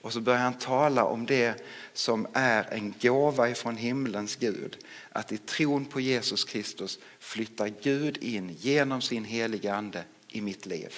Och 0.00 0.12
så 0.12 0.20
börjar 0.20 0.40
han 0.40 0.58
tala 0.58 1.04
om 1.04 1.26
det 1.26 1.62
som 1.92 2.26
är 2.32 2.72
en 2.72 2.94
gåva 3.00 3.50
ifrån 3.50 3.76
himlens 3.76 4.36
Gud. 4.36 4.76
Att 5.12 5.32
i 5.32 5.38
tron 5.38 5.84
på 5.84 6.00
Jesus 6.00 6.44
Kristus 6.44 6.98
flyttar 7.18 7.72
Gud 7.82 8.16
in 8.16 8.56
genom 8.58 9.02
sin 9.02 9.24
heliga 9.24 9.74
ande 9.74 10.04
i 10.28 10.40
mitt 10.40 10.66
liv. 10.66 10.94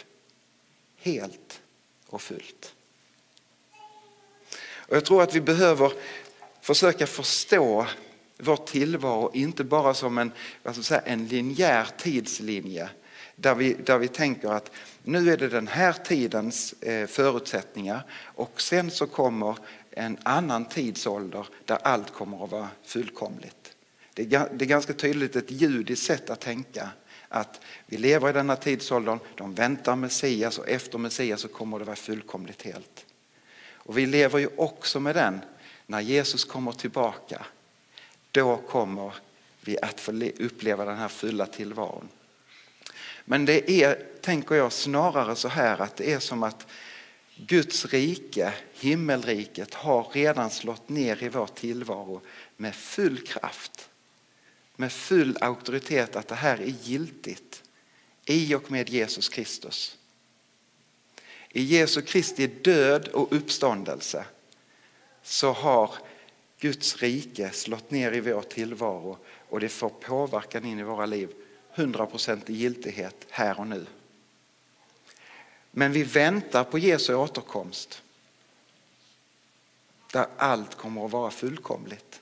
Helt 0.97 1.61
och 2.07 2.23
fullt. 2.23 2.75
Och 4.61 4.97
jag 4.97 5.05
tror 5.05 5.23
att 5.23 5.35
vi 5.35 5.41
behöver 5.41 5.93
försöka 6.61 7.07
förstå 7.07 7.87
vår 8.39 8.57
tillvaro 8.57 9.31
inte 9.35 9.65
bara 9.65 9.95
som 9.95 10.19
en, 10.19 10.33
vad 10.63 10.75
ska 10.75 10.83
säga, 10.83 11.01
en 11.01 11.29
linjär 11.29 11.89
tidslinje 11.99 12.89
där 13.37 13.55
vi, 13.55 13.75
där 13.75 13.99
vi 13.99 14.09
tänker 14.09 14.49
att 14.49 14.71
nu 15.03 15.33
är 15.33 15.37
det 15.37 15.49
den 15.49 15.69
här 15.69 15.93
tidens 15.93 16.73
eh, 16.73 17.07
förutsättningar 17.07 18.03
och 18.25 18.61
sen 18.61 18.91
så 18.91 19.07
kommer 19.07 19.57
en 19.91 20.19
annan 20.23 20.65
tidsålder 20.65 21.47
där 21.65 21.79
allt 21.83 22.13
kommer 22.13 22.45
att 22.45 22.51
vara 22.51 22.69
fullkomligt. 22.85 23.77
Det 24.15 24.23
är 24.35 24.67
ganska 24.67 24.93
tydligt 24.93 25.37
ett 25.37 25.51
judiskt 25.51 26.07
sätt 26.07 26.31
att 26.31 26.41
tänka. 26.41 26.89
Att 27.29 27.61
vi 27.87 27.97
lever 27.97 28.29
i 28.29 28.33
denna 28.33 28.57
tidsåldern, 28.57 29.19
de 29.35 29.55
väntar 29.55 29.97
Messias 29.97 30.59
och 30.59 30.69
efter 30.69 30.99
Messias 30.99 31.41
så 31.41 31.49
kommer 31.49 31.79
det 31.79 31.85
vara 31.85 31.97
fullkomligt 31.97 32.63
helt. 32.63 33.07
Och 33.85 33.99
vi 33.99 34.07
lever 34.07 34.39
ju 34.39 34.49
också 34.57 35.01
med 35.01 35.15
den, 35.15 35.41
när 35.87 36.01
Jesus 36.01 36.45
kommer 36.45 36.73
tillbaka, 36.73 37.47
då 38.31 38.57
kommer 38.57 39.15
vi 39.61 39.79
att 39.83 40.01
få 40.01 40.13
uppleva 40.39 40.85
den 40.85 40.97
här 40.97 41.09
fulla 41.09 41.47
tillvaron. 41.47 42.09
Men 43.25 43.45
det 43.45 43.71
är, 43.71 44.07
tänker 44.21 44.55
jag, 44.55 44.73
snarare 44.73 45.37
så 45.37 45.49
här 45.49 45.81
att 45.81 45.97
det 45.97 46.13
är 46.13 46.19
som 46.19 46.43
att 46.43 46.67
Guds 47.37 47.87
rike, 47.87 48.53
himmelriket, 48.73 49.75
har 49.75 50.09
redan 50.13 50.51
slått 50.51 50.89
ner 50.89 51.23
i 51.23 51.29
vår 51.29 51.47
tillvaro 51.47 52.21
med 52.57 52.75
full 52.75 53.19
kraft. 53.19 53.89
Med 54.77 54.93
full 54.93 55.39
auktoritet 55.41 56.17
att 56.17 56.29
det 56.29 56.35
här 56.35 56.61
är 56.61 56.75
giltigt 56.83 57.63
i 58.27 58.55
och 58.55 58.71
med 58.71 58.89
Jesus 58.91 59.29
Kristus. 59.29 59.99
I 61.49 61.63
Jesu 61.63 62.03
Kristi 62.03 62.47
död 62.47 63.09
och 63.09 63.33
uppståndelse 63.33 64.25
så 65.23 65.53
har 65.53 65.95
Guds 66.61 66.97
rike 66.97 67.51
slått 67.51 67.91
ner 67.91 68.13
i 68.13 68.21
vår 68.21 68.43
tillvaro 68.43 69.19
och 69.49 69.61
det 69.61 69.69
får 69.69 69.89
påverkan 69.89 70.65
in 70.65 70.79
i 70.79 70.83
våra 70.83 71.07
liv 71.07 71.29
hundraprocentig 71.75 72.57
giltighet 72.57 73.27
här 73.31 73.61
och 73.61 73.67
nu. 73.67 73.87
Men 75.71 75.93
vi 75.93 76.03
väntar 76.03 76.65
på 76.65 76.79
Jesu 76.79 77.15
återkomst. 77.15 78.03
Där 80.13 80.27
allt 80.37 80.75
kommer 80.75 81.05
att 81.05 81.13
vara 81.13 81.31
fullkomligt. 81.31 82.21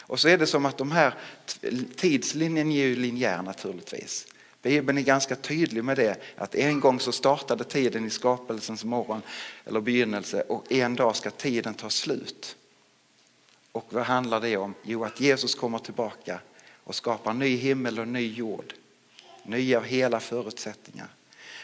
Och 0.00 0.20
så 0.20 0.28
är 0.28 0.38
det 0.38 0.46
som 0.46 0.66
att 0.66 0.78
de 0.78 0.90
här 0.90 1.14
tidslinjen 1.96 2.70
är 2.70 2.86
ju 2.86 2.96
linjär 2.96 3.42
naturligtvis. 3.42 4.26
Bibeln 4.62 4.98
är 4.98 5.02
ganska 5.02 5.36
tydlig 5.36 5.84
med 5.84 5.96
det, 5.96 6.16
att 6.36 6.54
en 6.54 6.80
gång 6.80 7.00
så 7.00 7.12
startade 7.12 7.64
tiden 7.64 8.06
i 8.06 8.10
skapelsens 8.10 8.84
morgon 8.84 9.22
eller 9.64 9.80
begynnelse 9.80 10.42
och 10.42 10.72
en 10.72 10.96
dag 10.96 11.16
ska 11.16 11.30
tiden 11.30 11.74
ta 11.74 11.90
slut. 11.90 12.56
Och 13.72 13.86
vad 13.88 14.04
handlar 14.04 14.40
det 14.40 14.56
om? 14.56 14.74
Jo, 14.82 15.04
att 15.04 15.20
Jesus 15.20 15.54
kommer 15.54 15.78
tillbaka 15.78 16.40
och 16.86 16.94
skapar 16.94 17.34
ny 17.34 17.56
himmel 17.56 17.98
och 17.98 18.08
ny 18.08 18.32
jord. 18.32 18.74
Nya 19.42 19.78
och 19.78 19.86
hela 19.86 20.20
förutsättningar. 20.20 21.08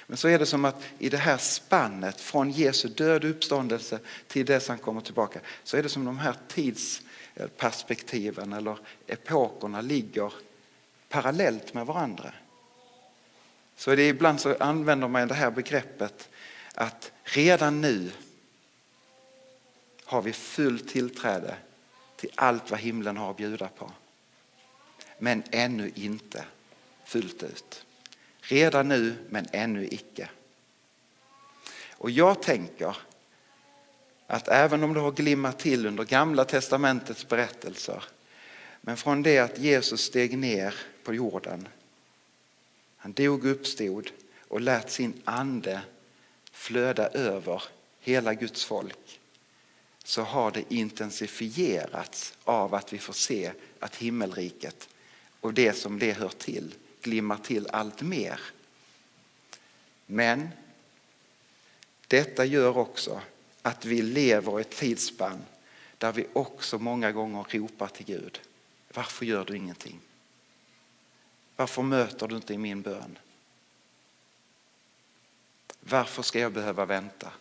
Men 0.06 0.16
så 0.16 0.28
är 0.28 0.38
det 0.38 0.46
som 0.46 0.64
att 0.64 0.82
i 0.98 1.08
det 1.08 1.16
här 1.16 1.38
spannet 1.38 2.20
från 2.20 2.50
Jesu 2.50 2.88
död 2.88 3.24
och 3.24 3.30
uppståndelse 3.30 3.98
till 4.26 4.46
dess 4.46 4.68
han 4.68 4.78
kommer 4.78 5.00
tillbaka 5.00 5.40
så 5.64 5.76
är 5.76 5.82
det 5.82 5.88
som 5.88 6.04
de 6.04 6.18
här 6.18 6.34
tidsperspektiven 6.48 8.52
eller 8.52 8.78
epokerna 9.06 9.80
ligger 9.80 10.32
parallellt 11.08 11.74
med 11.74 11.86
varandra. 11.86 12.32
Så 13.76 13.94
det 13.94 14.02
är 14.02 14.08
ibland 14.08 14.40
så 14.40 14.56
använder 14.60 15.08
man 15.08 15.28
det 15.28 15.34
här 15.34 15.50
begreppet 15.50 16.28
att 16.74 17.12
redan 17.24 17.80
nu 17.80 18.10
har 20.04 20.22
vi 20.22 20.32
fullt 20.32 20.88
tillträde 20.88 21.56
till 22.16 22.30
allt 22.34 22.70
vad 22.70 22.80
himlen 22.80 23.16
har 23.16 23.30
att 23.30 23.36
bjuda 23.36 23.68
på. 23.68 23.90
Men 25.22 25.42
ännu 25.50 25.92
inte 25.94 26.44
fullt 27.04 27.42
ut. 27.42 27.84
Redan 28.40 28.88
nu, 28.88 29.14
men 29.28 29.46
ännu 29.52 29.88
icke. 29.90 30.28
Och 31.90 32.10
jag 32.10 32.42
tänker 32.42 32.96
att 34.26 34.48
även 34.48 34.82
om 34.82 34.94
det 34.94 35.00
har 35.00 35.12
glimmat 35.12 35.58
till 35.58 35.86
under 35.86 36.04
gamla 36.04 36.44
testamentets 36.44 37.28
berättelser, 37.28 38.04
men 38.80 38.96
från 38.96 39.22
det 39.22 39.38
att 39.38 39.58
Jesus 39.58 40.00
steg 40.00 40.38
ner 40.38 40.74
på 41.04 41.14
jorden, 41.14 41.68
han 42.96 43.12
dog 43.12 43.44
och 43.44 43.50
uppstod 43.50 44.10
och 44.48 44.60
lät 44.60 44.90
sin 44.90 45.22
ande 45.24 45.80
flöda 46.52 47.08
över 47.08 47.62
hela 48.00 48.34
Guds 48.34 48.64
folk, 48.64 49.20
så 50.04 50.22
har 50.22 50.50
det 50.50 50.74
intensifierats 50.74 52.34
av 52.44 52.74
att 52.74 52.92
vi 52.92 52.98
får 52.98 53.12
se 53.12 53.52
att 53.80 53.96
himmelriket 53.96 54.88
och 55.42 55.54
det 55.54 55.72
som 55.72 55.98
det 55.98 56.12
hör 56.12 56.28
till 56.28 56.74
glimmar 57.02 57.36
till 57.36 57.66
allt 57.66 58.02
mer. 58.02 58.40
Men 60.06 60.48
detta 62.06 62.44
gör 62.44 62.78
också 62.78 63.20
att 63.62 63.84
vi 63.84 64.02
lever 64.02 64.58
i 64.58 64.60
ett 64.60 64.70
tidsspann 64.70 65.44
där 65.98 66.12
vi 66.12 66.26
också 66.32 66.78
många 66.78 67.12
gånger 67.12 67.46
ropar 67.50 67.88
till 67.88 68.06
Gud. 68.06 68.40
Varför 68.94 69.26
gör 69.26 69.44
du 69.44 69.56
ingenting? 69.56 70.00
Varför 71.56 71.82
möter 71.82 72.28
du 72.28 72.36
inte 72.36 72.54
i 72.54 72.58
min 72.58 72.82
bön? 72.82 73.18
Varför 75.80 76.22
ska 76.22 76.38
jag 76.38 76.52
behöva 76.52 76.84
vänta? 76.84 77.32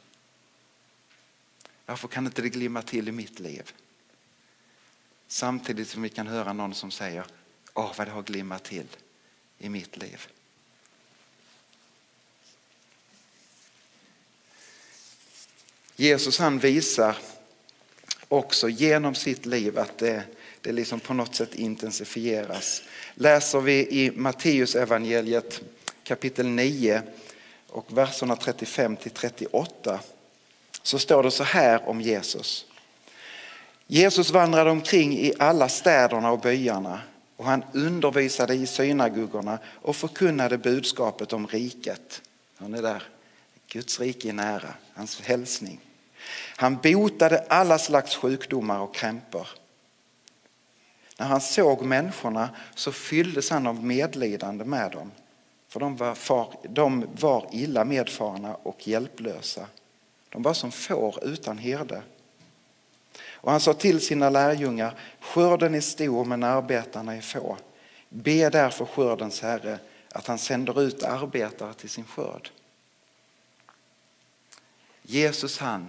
Varför 1.86 2.08
kan 2.08 2.26
inte 2.26 2.42
det 2.42 2.50
glimma 2.50 2.82
till 2.82 3.08
i 3.08 3.12
mitt 3.12 3.40
liv? 3.40 3.72
Samtidigt 5.28 5.90
som 5.90 6.02
vi 6.02 6.10
kan 6.10 6.28
höra 6.28 6.54
någon 6.54 6.74
som 6.74 6.92
säger, 6.92 7.26
åh 7.74 7.92
vad 7.98 8.08
det 8.08 8.12
har 8.12 8.24
glimmat 8.24 8.64
till 8.64 8.88
i 9.58 9.70
mitt 9.70 9.98
liv. 9.98 10.28
Jesus 15.96 16.40
han 16.40 16.60
visar 16.60 17.18
också 18.28 18.70
genom 18.70 19.16
sitt 19.16 19.46
liv 19.46 19.80
att 19.80 19.98
det, 19.98 20.24
det 20.62 20.72
liksom 20.72 21.00
på 21.00 21.14
något 21.14 21.36
sätt 21.36 21.56
intensifieras. 21.56 22.84
Läser 23.16 23.60
vi 23.60 23.88
i 23.88 24.12
Matteus 24.12 24.76
evangeliet 24.76 25.62
kapitel 26.04 26.48
9 26.48 27.02
och 27.68 27.98
verserna 27.98 28.36
35 28.36 28.96
till 28.96 29.12
38 29.12 30.00
så 30.84 31.00
står 31.00 31.24
det 31.24 31.32
så 31.32 31.44
här 31.44 31.90
om 31.90 32.02
Jesus. 32.02 32.66
Jesus 33.88 34.30
vandrade 34.30 34.72
omkring 34.72 35.18
i 35.20 35.34
alla 35.40 35.70
städerna 35.70 36.32
och 36.32 36.40
byarna 36.40 37.02
och 37.42 37.48
han 37.48 37.64
undervisade 37.74 38.54
i 38.54 38.68
synagogorna 38.68 39.60
och 39.82 39.96
förkunnade 39.96 40.58
budskapet 40.58 41.34
om 41.34 41.48
riket. 41.48 42.22
Hör 42.58 42.68
ni 42.68 42.82
där? 42.82 43.04
Guds 43.68 44.00
rike 44.00 44.30
är 44.30 44.34
nära, 44.34 44.74
hans 44.94 45.22
hälsning. 45.22 45.80
Han 46.56 46.78
botade 46.78 47.46
alla 47.50 47.80
slags 47.80 48.16
sjukdomar 48.16 48.80
och 48.80 48.96
krämpor. 48.96 49.48
När 51.18 51.26
han 51.26 51.42
såg 51.42 51.82
människorna 51.82 52.50
så 52.76 52.92
fylldes 52.92 53.50
han 53.50 53.68
av 53.68 53.84
medlidande 53.84 54.66
med 54.66 54.92
dem. 54.92 55.12
För 55.68 55.80
de 55.80 55.98
var, 55.98 56.16
far, 56.16 56.54
de 56.64 57.08
var 57.20 57.50
illa 57.52 57.86
medfarna 57.86 58.56
och 58.56 58.88
hjälplösa. 58.88 59.66
De 60.30 60.44
var 60.44 60.54
som 60.54 60.72
får 60.72 61.24
utan 61.24 61.58
herde. 61.58 62.02
Och 63.42 63.52
han 63.52 63.60
sa 63.60 63.74
till 63.74 64.02
sina 64.02 64.30
lärjungar, 64.30 65.00
skörden 65.20 65.76
är 65.76 65.82
stor 65.82 66.26
men 66.26 66.44
arbetarna 66.44 67.16
är 67.16 67.22
få. 67.22 67.58
Be 68.10 68.50
därför 68.50 68.86
skördens 68.86 69.42
herre 69.42 69.80
att 70.10 70.28
han 70.28 70.40
sänder 70.40 70.82
ut 70.82 71.04
arbetare 71.04 71.74
till 71.74 71.90
sin 71.90 72.06
skörd. 72.06 72.50
Jesus 75.02 75.58
han 75.58 75.88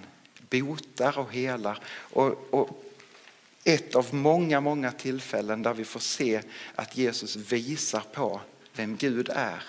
botar 0.50 1.18
och 1.18 1.32
helar. 1.32 1.78
Och, 1.96 2.54
och 2.54 2.84
ett 3.64 3.94
av 3.94 4.14
många, 4.14 4.60
många 4.60 4.92
tillfällen 4.92 5.62
där 5.62 5.74
vi 5.74 5.84
får 5.84 6.00
se 6.00 6.42
att 6.74 6.96
Jesus 6.96 7.36
visar 7.36 8.02
på 8.12 8.40
vem 8.72 8.96
Gud 8.96 9.28
är. 9.34 9.62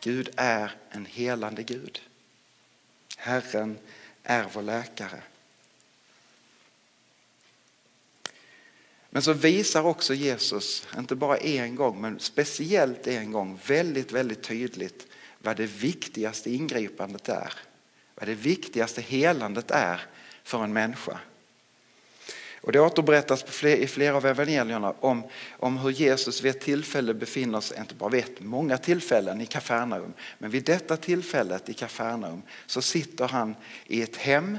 Gud 0.00 0.30
är 0.36 0.72
en 0.90 1.06
helande 1.06 1.62
Gud. 1.62 2.00
Herren 3.16 3.78
är 4.22 4.46
vår 4.52 4.62
läkare. 4.62 5.22
Men 9.14 9.22
så 9.22 9.32
visar 9.32 9.86
också 9.86 10.14
Jesus, 10.14 10.86
inte 10.98 11.14
bara 11.14 11.36
en 11.36 11.74
gång 11.74 12.00
men 12.00 12.20
speciellt 12.20 13.06
en 13.06 13.32
gång, 13.32 13.58
väldigt, 13.66 14.12
väldigt 14.12 14.42
tydligt 14.42 15.06
vad 15.38 15.56
det 15.56 15.66
viktigaste 15.66 16.50
ingripandet 16.50 17.28
är. 17.28 17.52
Vad 18.14 18.28
det 18.28 18.34
viktigaste 18.34 19.00
helandet 19.00 19.70
är 19.70 20.00
för 20.44 20.64
en 20.64 20.72
människa. 20.72 21.18
Och 22.60 22.72
det 22.72 22.80
återberättas 22.80 23.64
i 23.64 23.86
flera 23.86 24.16
av 24.16 24.26
evangelierna 24.26 24.94
om, 25.00 25.22
om 25.50 25.78
hur 25.78 25.90
Jesus 25.90 26.42
vid 26.42 26.50
ett 26.50 26.60
tillfälle 26.60 27.14
befinner 27.14 27.60
sig, 27.60 27.78
inte 27.78 27.94
bara 27.94 28.10
vid 28.10 28.24
ett, 28.24 28.40
många 28.40 28.78
tillfällen 28.78 29.40
i 29.40 29.46
Kafarnaum, 29.46 30.12
men 30.38 30.50
vid 30.50 30.64
detta 30.64 30.96
tillfället 30.96 31.68
i 31.68 31.74
Kafarnaum 31.74 32.42
så 32.66 32.82
sitter 32.82 33.28
han 33.28 33.56
i 33.86 34.02
ett 34.02 34.16
hem 34.16 34.58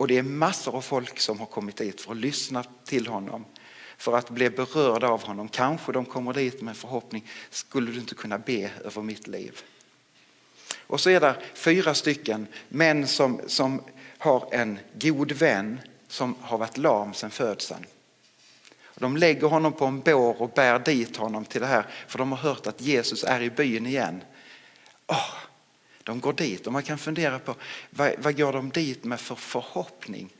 och 0.00 0.08
det 0.08 0.18
är 0.18 0.22
massor 0.22 0.76
av 0.76 0.80
folk 0.80 1.20
som 1.20 1.38
har 1.38 1.46
kommit 1.46 1.76
dit 1.76 2.00
för 2.00 2.12
att 2.12 2.16
lyssna 2.16 2.64
till 2.84 3.06
honom, 3.06 3.44
för 3.98 4.16
att 4.16 4.30
bli 4.30 4.50
berörda 4.50 5.08
av 5.08 5.22
honom. 5.22 5.48
Kanske 5.48 5.92
de 5.92 6.04
kommer 6.04 6.32
dit 6.32 6.62
med 6.62 6.68
en 6.68 6.74
förhoppning, 6.74 7.28
skulle 7.50 7.92
du 7.92 7.98
inte 7.98 8.14
kunna 8.14 8.38
be 8.38 8.70
över 8.84 9.02
mitt 9.02 9.26
liv? 9.26 9.60
Och 10.86 11.00
så 11.00 11.10
är 11.10 11.20
det 11.20 11.36
fyra 11.54 11.94
stycken 11.94 12.46
män 12.68 13.06
som, 13.06 13.40
som 13.46 13.82
har 14.18 14.48
en 14.52 14.78
god 14.94 15.32
vän 15.32 15.80
som 16.08 16.34
har 16.40 16.58
varit 16.58 16.78
lam 16.78 17.14
sedan 17.14 17.30
födseln. 17.30 17.86
De 18.94 19.16
lägger 19.16 19.46
honom 19.46 19.72
på 19.72 19.84
en 19.84 20.00
bår 20.00 20.42
och 20.42 20.50
bär 20.50 20.78
dit 20.78 21.16
honom 21.16 21.44
till 21.44 21.60
det 21.60 21.66
här 21.66 21.86
för 22.08 22.18
de 22.18 22.32
har 22.32 22.38
hört 22.38 22.66
att 22.66 22.80
Jesus 22.80 23.24
är 23.24 23.40
i 23.40 23.50
byn 23.50 23.86
igen. 23.86 24.22
Oh, 25.06 25.49
de 26.10 26.20
går 26.20 26.32
dit 26.32 26.66
och 26.66 26.72
man 26.72 26.82
kan 26.82 26.98
fundera 26.98 27.38
på 27.38 27.54
vad, 27.90 28.14
vad 28.18 28.36
går 28.36 28.52
de 28.52 28.70
dit 28.70 29.04
med 29.04 29.20
för 29.20 29.34
förhoppning? 29.34 30.32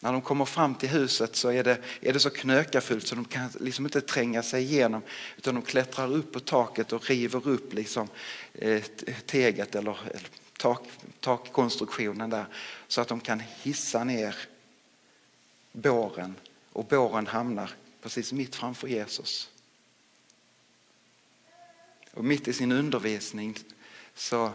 När 0.00 0.12
de 0.12 0.22
kommer 0.22 0.44
fram 0.44 0.74
till 0.74 0.88
huset 0.88 1.36
så 1.36 1.48
är 1.48 1.64
det, 1.64 1.78
är 2.00 2.12
det 2.12 2.20
så 2.20 2.30
knökafullt 2.30 3.06
så 3.06 3.14
de 3.14 3.24
kan 3.24 3.50
liksom 3.60 3.86
inte 3.86 4.00
tränga 4.00 4.42
sig 4.42 4.62
igenom 4.62 5.02
utan 5.36 5.54
de 5.54 5.62
klättrar 5.62 6.12
upp 6.12 6.32
på 6.32 6.40
taket 6.40 6.92
och 6.92 7.10
river 7.10 7.48
upp 7.48 7.72
liksom, 7.72 8.08
eh, 8.54 8.82
teget 9.26 9.74
eller, 9.74 9.98
eller 10.10 10.28
tak, 10.58 10.88
takkonstruktionen 11.20 12.30
där 12.30 12.46
så 12.88 13.00
att 13.00 13.08
de 13.08 13.20
kan 13.20 13.42
hissa 13.62 14.04
ner 14.04 14.36
båren 15.72 16.34
och 16.72 16.84
båren 16.84 17.26
hamnar 17.26 17.70
precis 18.02 18.32
mitt 18.32 18.56
framför 18.56 18.88
Jesus. 18.88 19.50
Och 22.16 22.24
mitt 22.24 22.48
i 22.48 22.52
sin 22.52 22.72
undervisning 22.72 23.58
så, 24.14 24.52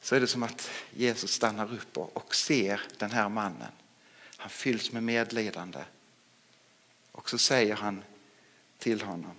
så 0.00 0.14
är 0.14 0.20
det 0.20 0.26
som 0.26 0.42
att 0.42 0.70
Jesus 0.94 1.32
stannar 1.32 1.74
upp 1.74 1.98
och, 1.98 2.16
och 2.16 2.34
ser 2.34 2.80
den 2.98 3.10
här 3.10 3.28
mannen. 3.28 3.72
Han 4.36 4.50
fylls 4.50 4.92
med 4.92 5.02
medlidande. 5.02 5.84
Och 7.12 7.30
så 7.30 7.38
säger 7.38 7.74
han 7.74 8.04
till 8.78 9.02
honom. 9.02 9.34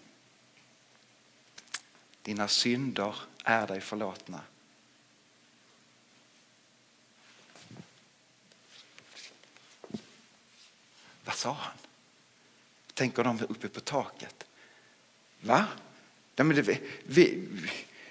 Dina 2.22 2.48
synder 2.48 3.16
är 3.44 3.68
dig 3.68 3.82
förlåtna. 3.82 4.42
Vad 11.26 11.36
sa 11.36 11.54
han? 11.54 11.78
Tänker 12.94 13.24
de 13.24 13.42
uppe 13.50 13.68
på 13.68 13.80
taket. 13.80 14.46
Va? 15.42 15.68
Vi, 16.44 16.80
vi, 17.04 17.48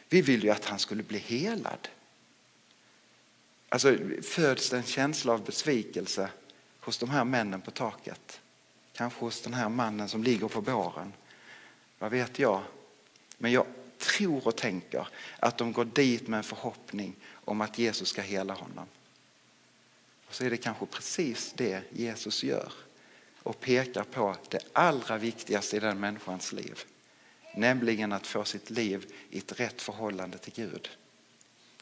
vi 0.09 0.23
vill 0.23 0.45
ju 0.45 0.51
att 0.51 0.65
han 0.65 0.79
skulle 0.79 1.03
bli 1.03 1.19
helad. 1.19 1.89
Alltså 3.69 3.97
föds 4.23 4.71
det 4.71 4.77
en 4.77 4.83
känsla 4.83 5.33
av 5.33 5.45
besvikelse 5.45 6.31
hos 6.81 6.99
de 6.99 7.11
här 7.11 7.25
männen 7.25 7.61
på 7.61 7.71
taket. 7.71 8.41
Kanske 8.93 9.21
hos 9.21 9.41
den 9.41 9.55
här 9.55 9.69
mannen 9.69 10.09
som 10.09 10.25
ligger 10.25 10.49
på 10.49 10.61
båren. 10.61 11.13
Vad 11.99 12.11
vet 12.11 12.39
jag? 12.39 12.63
Men 13.39 13.53
jag 13.53 13.67
tror 13.99 14.47
och 14.47 14.57
tänker 14.57 15.09
att 15.39 15.59
de 15.59 15.73
går 15.73 15.85
dit 15.85 16.29
med 16.29 16.39
en 16.39 16.45
förhoppning 16.45 17.15
om 17.33 17.61
att 17.61 17.79
Jesus 17.79 18.09
ska 18.09 18.23
hela 18.23 18.55
honom. 18.55 18.87
Och 20.29 20.35
så 20.35 20.45
är 20.45 20.51
det 20.51 20.57
kanske 20.57 20.87
precis 20.87 21.53
det 21.57 21.83
Jesus 21.93 22.45
gör 22.45 22.73
och 23.43 23.61
pekar 23.61 24.05
på 24.05 24.37
det 24.49 24.61
allra 24.73 25.19
viktigaste 25.19 25.77
i 25.77 25.81
den 25.81 26.01
människans 26.01 26.53
liv. 26.53 26.85
Nämligen 27.55 28.13
att 28.13 28.27
få 28.27 28.45
sitt 28.45 28.71
liv 28.71 29.07
i 29.31 29.39
ett 29.39 29.61
rätt 29.61 29.83
förhållande 29.83 30.39
till 30.39 30.53
Gud. 30.57 30.89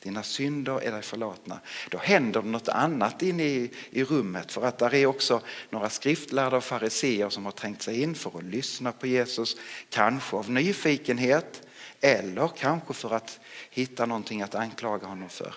Dina 0.03 0.23
synder 0.23 0.83
är 0.83 0.93
dig 0.93 1.03
förlåtna. 1.03 1.61
Då 1.91 1.99
händer 1.99 2.43
det 2.43 2.49
något 2.49 2.69
annat 2.69 3.23
inne 3.23 3.43
i, 3.43 3.71
i 3.91 4.05
rummet 4.05 4.53
för 4.53 4.63
att 4.63 4.79
där 4.79 4.95
är 4.95 5.07
också 5.07 5.41
några 5.71 5.91
skriftlärda 5.91 6.57
och 6.57 6.65
fariseer 6.65 7.29
som 7.29 7.45
har 7.45 7.53
trängt 7.53 7.83
sig 7.83 8.03
in 8.03 8.15
för 8.15 8.39
att 8.39 8.45
lyssna 8.45 8.93
på 8.93 9.07
Jesus. 9.07 9.57
Kanske 9.91 10.37
av 10.37 10.51
nyfikenhet 10.51 11.63
eller 12.01 12.49
kanske 12.49 12.95
för 12.95 13.15
att 13.15 13.41
hitta 13.71 14.07
någonting 14.07 14.43
att 14.43 14.55
anklaga 14.55 15.07
honom 15.07 15.29
för. 15.29 15.55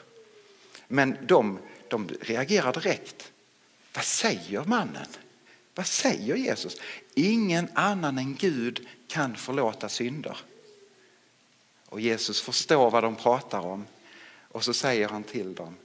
Men 0.88 1.18
de, 1.28 1.60
de 1.88 2.10
reagerar 2.22 2.74
direkt. 2.74 3.32
Vad 3.94 4.06
säger 4.06 4.64
mannen? 4.64 5.08
Vad 5.76 5.88
säger 5.88 6.36
Jesus? 6.36 6.82
Ingen 7.14 7.68
annan 7.74 8.18
än 8.18 8.36
Gud 8.36 8.88
kan 9.10 9.36
förlåta 9.36 9.90
synder. 9.90 10.38
Och 11.86 12.02
Jesus 12.02 12.42
förstår 12.42 12.92
vad 12.92 13.04
de 13.04 13.16
pratar 13.16 13.60
om 13.60 13.86
och 14.48 14.64
så 14.64 14.74
säger 14.74 15.10
han 15.10 15.24
till 15.24 15.56
dem. 15.56 15.76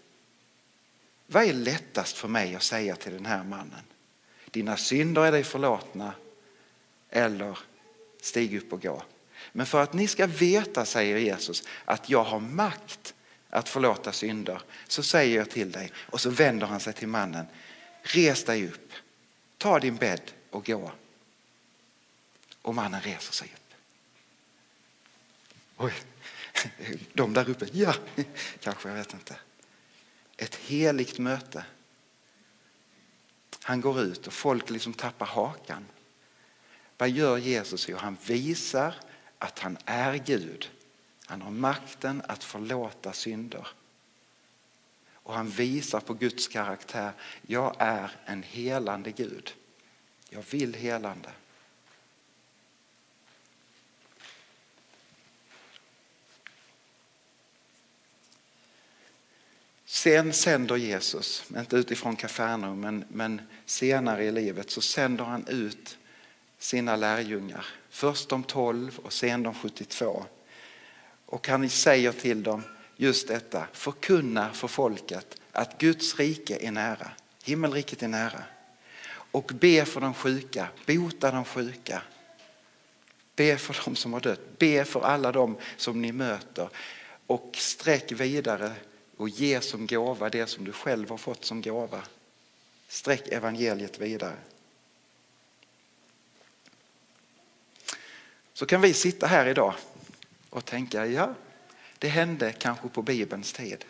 Vad 1.27 1.45
är 1.45 1.53
lättast 1.53 2.17
för 2.17 2.29
mig 2.29 2.55
att 2.55 2.63
säga 2.63 2.97
till 2.97 3.13
den 3.13 3.27
här 3.27 3.45
mannen? 3.45 3.85
Dina 4.51 4.77
synder 4.77 5.23
är 5.25 5.33
dig 5.33 5.45
förlåtna 5.45 6.13
eller 7.11 7.59
stig 8.21 8.57
upp 8.57 8.73
och 8.73 8.83
gå. 8.83 9.03
Men 9.53 9.67
för 9.67 9.83
att 9.83 9.93
ni 9.93 10.09
ska 10.09 10.27
veta, 10.27 10.85
säger 10.85 11.19
Jesus, 11.19 11.63
att 11.85 12.11
jag 12.11 12.25
har 12.25 12.41
makt 12.41 13.15
att 13.51 13.69
förlåta 13.69 14.13
synder 14.13 14.63
så 14.89 15.03
säger 15.03 15.37
jag 15.37 15.51
till 15.51 15.73
dig 15.73 15.93
och 15.97 16.21
så 16.21 16.31
vänder 16.31 16.67
han 16.67 16.81
sig 16.81 16.93
till 16.93 17.09
mannen. 17.09 17.47
Res 18.03 18.45
dig 18.45 18.69
upp, 18.69 18.93
ta 19.59 19.79
din 19.79 19.97
bädd 19.97 20.31
och 20.51 20.67
gå. 20.67 20.93
Och 22.65 22.75
mannen 22.75 23.01
reser 23.01 23.33
sig 23.33 23.53
upp. 23.55 23.75
Oj, 25.77 25.93
de 27.13 27.33
där 27.33 27.51
uppe, 27.51 27.67
ja, 27.73 27.95
kanske, 28.61 28.89
jag 28.89 28.97
vet 28.97 29.13
inte. 29.13 29.37
Ett 30.37 30.55
heligt 30.55 31.19
möte. 31.19 31.65
Han 33.63 33.81
går 33.81 34.01
ut 34.01 34.27
och 34.27 34.33
folk 34.33 34.71
liksom 34.71 34.93
tappar 34.93 35.27
hakan. 35.27 35.87
Vad 36.99 37.11
gör 37.11 37.39
Jesus? 37.39 37.89
Jo, 37.89 37.97
han 37.97 38.17
visar 38.27 38.95
att 39.39 39.59
han 39.59 39.79
är 39.85 40.15
Gud. 40.15 40.71
Han 41.27 41.43
har 41.43 41.51
makten 41.51 42.23
att 42.29 42.45
förlåta 42.45 43.13
synder. 43.13 43.67
Och 45.13 45.35
han 45.35 45.51
visar 45.51 46.01
på 46.01 46.15
Guds 46.15 46.49
karaktär. 46.49 47.13
Jag 47.43 47.77
är 47.79 48.11
en 48.25 48.43
helande 48.43 49.13
Gud. 49.13 49.55
Jag 50.29 50.43
vill 50.51 50.75
helande. 50.75 51.31
Sen 59.95 60.33
sänder 60.33 60.77
Jesus, 60.77 61.45
inte 61.57 61.77
utifrån 61.77 62.17
Kafarnaum 62.17 62.81
men, 62.81 63.05
men 63.09 63.41
senare 63.67 64.25
i 64.25 64.33
livet 64.33 64.71
så 64.71 64.81
sänder 64.81 65.25
han 65.25 65.47
ut 65.49 65.99
sina 66.59 66.97
lärjungar. 66.97 67.67
Först 67.91 68.29
de 68.29 68.43
tolv 68.43 68.99
och 68.99 69.13
sen 69.13 69.43
de 69.43 69.55
72. 69.55 70.25
Och 71.27 71.49
han 71.49 71.71
säger 71.71 72.13
till 72.13 72.43
dem 72.43 72.63
just 72.97 73.29
detta, 73.29 73.67
förkunna 73.73 74.53
för 74.53 74.69
folket 74.69 75.41
att 75.53 75.79
Guds 75.79 76.19
rike 76.19 76.59
är 76.61 76.71
nära, 76.71 77.11
himmelriket 77.45 78.03
är 78.03 78.09
nära. 78.09 78.43
Och 79.09 79.53
be 79.61 79.85
för 79.85 80.01
de 80.01 80.15
sjuka, 80.15 80.69
bota 80.87 81.31
de 81.31 81.45
sjuka. 81.45 82.03
Be 83.37 83.57
för 83.57 83.77
de 83.85 83.97
som 83.97 84.13
har 84.13 84.21
dött, 84.21 84.59
be 84.59 84.85
för 84.85 85.01
alla 85.01 85.33
de 85.33 85.57
som 85.77 86.03
ni 86.03 86.13
möter 86.13 86.69
och 87.27 87.51
sträck 87.55 88.13
vidare 88.13 88.73
och 89.17 89.29
ge 89.29 89.61
som 89.61 89.87
gåva 89.87 90.31
det 90.31 90.47
som 90.47 90.65
du 90.65 90.73
själv 90.73 91.11
har 91.11 91.17
fått 91.17 91.45
som 91.45 91.63
gåva. 91.63 92.03
Sträck 92.89 93.29
evangeliet 93.29 93.99
vidare. 93.99 94.37
Så 98.53 98.67
kan 98.67 98.81
vi 98.81 98.95
sitta 98.95 99.27
här 99.27 99.47
idag 99.47 99.75
och 100.51 100.65
tänka, 100.65 101.07
ja, 101.07 101.35
det 101.99 102.09
hände 102.09 102.53
kanske 102.53 102.89
på 102.89 103.03
Bibelns 103.03 103.53
tid. 103.53 103.85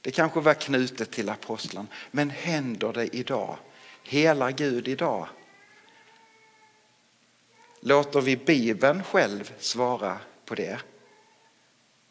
Det 0.00 0.10
kanske 0.10 0.40
var 0.40 0.54
knutet 0.54 1.10
till 1.10 1.28
apostlarna, 1.28 1.88
men 2.10 2.30
händer 2.30 2.92
det 2.92 3.16
idag? 3.16 3.58
Hela 4.02 4.50
Gud 4.50 4.88
idag? 4.88 5.28
Låter 7.80 8.20
vi 8.20 8.36
Bibeln 8.36 9.02
själv 9.04 9.52
svara 9.58 10.18
på 10.44 10.54
det? 10.54 10.80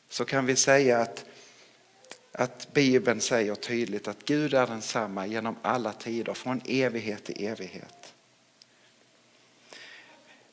Så 0.09 0.25
kan 0.25 0.45
vi 0.45 0.55
säga 0.55 0.99
att 0.99 1.25
att 2.31 2.73
Bibeln 2.73 3.21
säger 3.21 3.55
tydligt 3.55 4.07
att 4.07 4.25
Gud 4.25 4.53
är 4.53 4.67
densamma 4.67 5.25
genom 5.25 5.55
alla 5.61 5.93
tider, 5.93 6.33
från 6.33 6.61
evighet 6.65 7.23
till 7.23 7.45
evighet. 7.45 8.13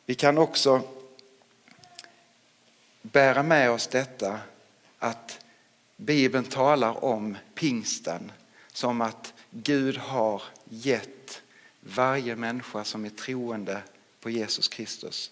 Vi 0.07 0.15
kan 0.15 0.39
också 0.39 0.83
bära 3.03 3.43
med 3.43 3.71
oss 3.71 3.87
detta 3.87 4.41
att 4.99 5.45
Bibeln 5.97 6.45
talar 6.45 7.05
om 7.05 7.37
pingsten 7.55 8.33
som 8.73 9.01
att 9.01 9.35
Gud 9.51 9.97
har 9.97 10.43
gett 10.65 11.43
varje 11.81 12.37
människa 12.37 12.85
som 12.85 13.05
är 13.05 13.11
troende 13.11 13.83
på 14.21 14.31
Jesus 14.31 14.69
Kristus 14.69 15.31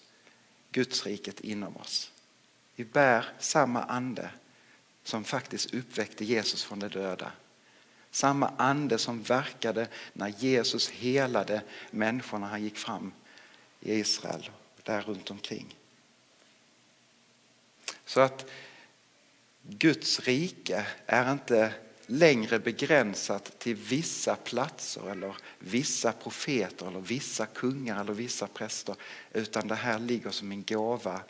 Gudsriket 0.71 1.39
inom 1.39 1.77
oss. 1.77 2.11
Vi 2.75 2.85
bär 2.85 3.25
samma 3.39 3.83
ande 3.83 4.29
som 5.05 5.23
faktiskt 5.23 5.73
uppväckte 5.73 6.25
Jesus 6.25 6.63
från 6.63 6.79
de 6.79 6.87
döda. 6.87 7.31
Samma 8.11 8.53
ande 8.57 8.97
som 8.97 9.23
verkade 9.23 9.87
när 10.13 10.27
Jesus 10.27 10.89
helade 10.89 11.61
människorna 11.91 12.47
han 12.47 12.63
gick 12.63 12.77
fram 12.77 13.13
i 13.81 13.93
Israel 13.93 14.49
och 14.75 14.81
där 14.83 15.01
runt 15.01 15.31
omkring. 15.31 15.75
Så 18.05 18.19
att 18.19 18.45
Guds 19.61 20.19
rike 20.19 20.85
är 21.05 21.31
inte 21.31 21.73
längre 22.05 22.59
begränsat 22.59 23.59
till 23.59 23.75
vissa 23.75 24.35
platser 24.35 25.11
eller 25.11 25.35
vissa 25.59 26.11
profeter 26.11 26.87
eller 26.87 26.99
vissa 26.99 27.45
kungar 27.45 28.01
eller 28.01 28.13
vissa 28.13 28.47
präster 28.47 28.95
utan 29.33 29.67
det 29.67 29.75
här 29.75 29.99
ligger 29.99 30.29
som 30.29 30.51
en 30.51 30.63
gåva 30.63 31.21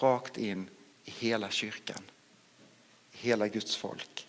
rakt 0.00 0.38
in 0.38 0.68
i 1.04 1.10
hela 1.10 1.50
kyrkan, 1.50 2.02
hela 3.20 3.48
Guds 3.48 3.76
folk. 3.76 4.26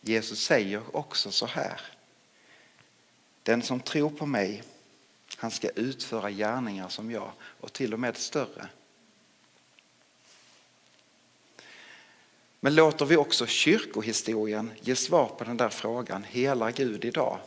Jesus 0.00 0.44
säger 0.44 0.96
också 0.96 1.32
så 1.32 1.46
här. 1.46 1.80
Den 3.42 3.62
som 3.62 3.80
tror 3.80 4.10
på 4.10 4.26
mig, 4.26 4.62
han 5.36 5.50
ska 5.50 5.68
utföra 5.68 6.30
gärningar 6.30 6.88
som 6.88 7.10
jag 7.10 7.32
och 7.60 7.72
till 7.72 7.92
och 7.92 8.00
med 8.00 8.16
större. 8.16 8.68
Men 12.60 12.74
låter 12.74 13.04
vi 13.04 13.16
också 13.16 13.46
kyrkohistorien 13.46 14.72
ge 14.80 14.96
svar 14.96 15.26
på 15.38 15.44
den 15.44 15.56
där 15.56 15.68
frågan, 15.68 16.24
hela 16.24 16.70
Gud 16.70 17.04
idag? 17.04 17.38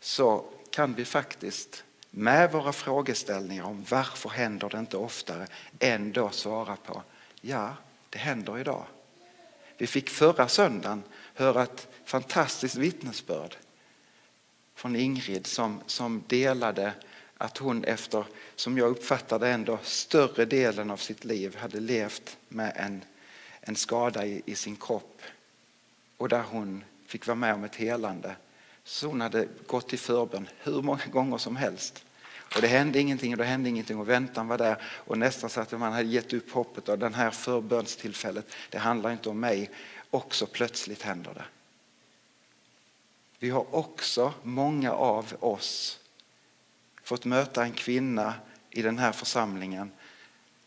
Så 0.00 0.44
kan 0.70 0.94
vi 0.94 1.04
faktiskt 1.04 1.84
med 2.10 2.52
våra 2.52 2.72
frågeställningar 2.72 3.64
om 3.64 3.84
varför 3.90 4.28
händer 4.28 4.68
det 4.68 4.78
inte 4.78 4.96
oftare 4.96 5.46
ändå 5.78 6.30
svara 6.30 6.76
på, 6.76 7.02
ja, 7.40 7.76
det 8.10 8.18
händer 8.18 8.58
idag. 8.58 8.86
Vi 9.76 9.86
fick 9.86 10.10
förra 10.10 10.48
söndagen 10.48 11.02
höra 11.34 11.62
ett 11.62 11.88
fantastiskt 12.04 12.76
vittnesbörd 12.76 13.56
från 14.74 14.96
Ingrid 14.96 15.46
som, 15.46 15.80
som 15.86 16.24
delade 16.26 16.92
att 17.36 17.58
hon 17.58 17.84
efter, 17.84 18.24
som 18.56 18.78
jag 18.78 18.90
uppfattade 18.90 19.48
ändå, 19.48 19.78
större 19.82 20.44
delen 20.44 20.90
av 20.90 20.96
sitt 20.96 21.24
liv 21.24 21.56
hade 21.56 21.80
levt 21.80 22.36
med 22.48 22.72
en, 22.76 23.04
en 23.60 23.76
skada 23.76 24.26
i, 24.26 24.42
i 24.44 24.54
sin 24.54 24.76
kropp 24.76 25.22
och 26.16 26.28
där 26.28 26.42
hon 26.42 26.84
fick 27.06 27.26
vara 27.26 27.34
med 27.34 27.54
om 27.54 27.64
ett 27.64 27.76
helande. 27.76 28.36
Så 28.84 29.06
hon 29.06 29.20
hade 29.20 29.48
gått 29.66 29.92
i 29.92 29.96
förbön 29.96 30.48
hur 30.58 30.82
många 30.82 31.06
gånger 31.06 31.38
som 31.38 31.56
helst. 31.56 32.04
Och 32.54 32.60
det 32.60 32.68
hände 32.68 33.00
ingenting 33.00 33.32
och 33.32 33.38
det 33.38 33.44
hände 33.44 33.68
ingenting 33.68 33.98
och 33.98 34.08
väntan 34.08 34.48
var 34.48 34.58
där 34.58 34.82
och 34.82 35.18
nästan 35.18 35.50
så 35.50 35.60
att 35.60 35.72
man 35.72 35.92
hade 35.92 36.08
gett 36.08 36.32
upp 36.32 36.50
hoppet 36.50 36.88
av 36.88 36.98
den 36.98 37.14
här 37.14 37.30
förbönstillfället. 37.30 38.46
Det 38.70 38.78
handlar 38.78 39.12
inte 39.12 39.28
om 39.28 39.40
mig. 39.40 39.70
också 40.10 40.46
plötsligt 40.46 41.02
händer 41.02 41.34
det. 41.34 41.44
Vi 43.38 43.50
har 43.50 43.74
också, 43.74 44.32
många 44.42 44.92
av 44.92 45.36
oss, 45.40 45.98
fått 47.02 47.24
möta 47.24 47.64
en 47.64 47.72
kvinna 47.72 48.34
i 48.70 48.82
den 48.82 48.98
här 48.98 49.12
församlingen 49.12 49.90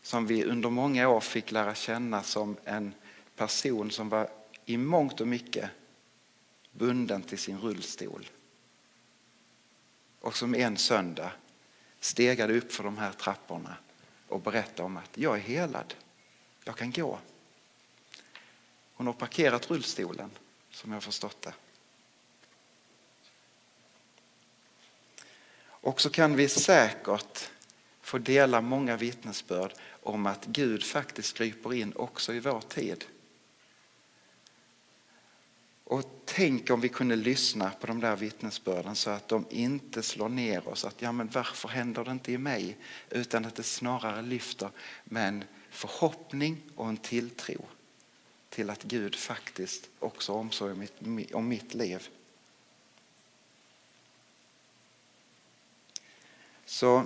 som 0.02 0.26
vi 0.26 0.44
under 0.44 0.70
många 0.70 1.08
år 1.08 1.20
fick 1.20 1.52
lära 1.52 1.74
känna 1.74 2.22
som 2.22 2.56
en 2.64 2.94
person 3.36 3.90
som 3.90 4.08
var 4.08 4.28
i 4.64 4.76
mångt 4.76 5.20
och 5.20 5.28
mycket 5.28 5.70
bunden 6.72 7.22
till 7.22 7.38
sin 7.38 7.58
rullstol. 7.58 8.26
Och 10.20 10.36
som 10.36 10.54
en 10.54 10.76
söndag 10.76 11.32
stegade 12.04 12.58
upp 12.58 12.72
för 12.72 12.84
de 12.84 12.98
här 12.98 13.12
trapporna 13.12 13.76
och 14.28 14.40
berättade 14.40 14.82
om 14.82 14.96
att 14.96 15.18
jag 15.18 15.36
är 15.36 15.40
helad, 15.40 15.94
jag 16.64 16.76
kan 16.76 16.90
gå. 16.90 17.18
Hon 18.94 19.06
har 19.06 19.14
parkerat 19.14 19.70
rullstolen, 19.70 20.30
som 20.70 20.92
jag 20.92 21.02
förstått 21.02 21.42
det. 21.42 21.52
Och 25.64 26.00
så 26.00 26.10
kan 26.10 26.36
vi 26.36 26.48
säkert 26.48 27.50
få 28.00 28.18
dela 28.18 28.60
många 28.60 28.96
vittnesbörd 28.96 29.72
om 30.02 30.26
att 30.26 30.46
Gud 30.46 30.84
faktiskt 30.84 31.38
griper 31.38 31.74
in 31.74 31.92
också 31.96 32.34
i 32.34 32.40
vår 32.40 32.60
tid. 32.60 33.04
Och 35.84 36.22
tänk 36.24 36.70
om 36.70 36.80
vi 36.80 36.88
kunde 36.88 37.16
lyssna 37.16 37.70
på 37.70 37.86
de 37.86 38.00
där 38.00 38.16
vittnesbörden 38.16 38.96
så 38.96 39.10
att 39.10 39.28
de 39.28 39.46
inte 39.50 40.02
slår 40.02 40.28
ner 40.28 40.68
oss. 40.68 40.84
Att 40.84 41.02
ja, 41.02 41.12
men 41.12 41.28
varför 41.28 41.68
händer 41.68 42.04
det 42.04 42.10
inte 42.10 42.32
i 42.32 42.38
mig? 42.38 42.76
Utan 43.10 43.44
att 43.44 43.54
det 43.54 43.62
snarare 43.62 44.22
lyfter 44.22 44.70
med 45.04 45.28
en 45.28 45.44
förhoppning 45.70 46.62
och 46.76 46.88
en 46.88 46.96
tilltro 46.96 47.64
till 48.48 48.70
att 48.70 48.82
Gud 48.82 49.16
faktiskt 49.16 49.88
också 49.98 50.32
omsorg 50.32 50.72
om 50.72 50.86
mitt, 51.00 51.34
om 51.34 51.48
mitt 51.48 51.74
liv. 51.74 52.08
Så 56.64 57.04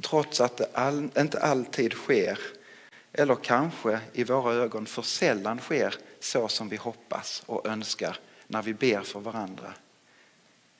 trots 0.00 0.40
att 0.40 0.56
det 0.56 0.68
all, 0.74 1.10
inte 1.18 1.40
alltid 1.40 1.92
sker, 1.92 2.38
eller 3.12 3.34
kanske 3.34 4.00
i 4.12 4.24
våra 4.24 4.54
ögon 4.54 4.86
för 4.86 5.02
sällan 5.02 5.58
sker 5.58 5.94
så 6.22 6.48
som 6.48 6.68
vi 6.68 6.76
hoppas 6.76 7.42
och 7.46 7.66
önskar 7.66 8.18
när 8.46 8.62
vi 8.62 8.74
ber 8.74 9.02
för 9.02 9.20
varandra, 9.20 9.74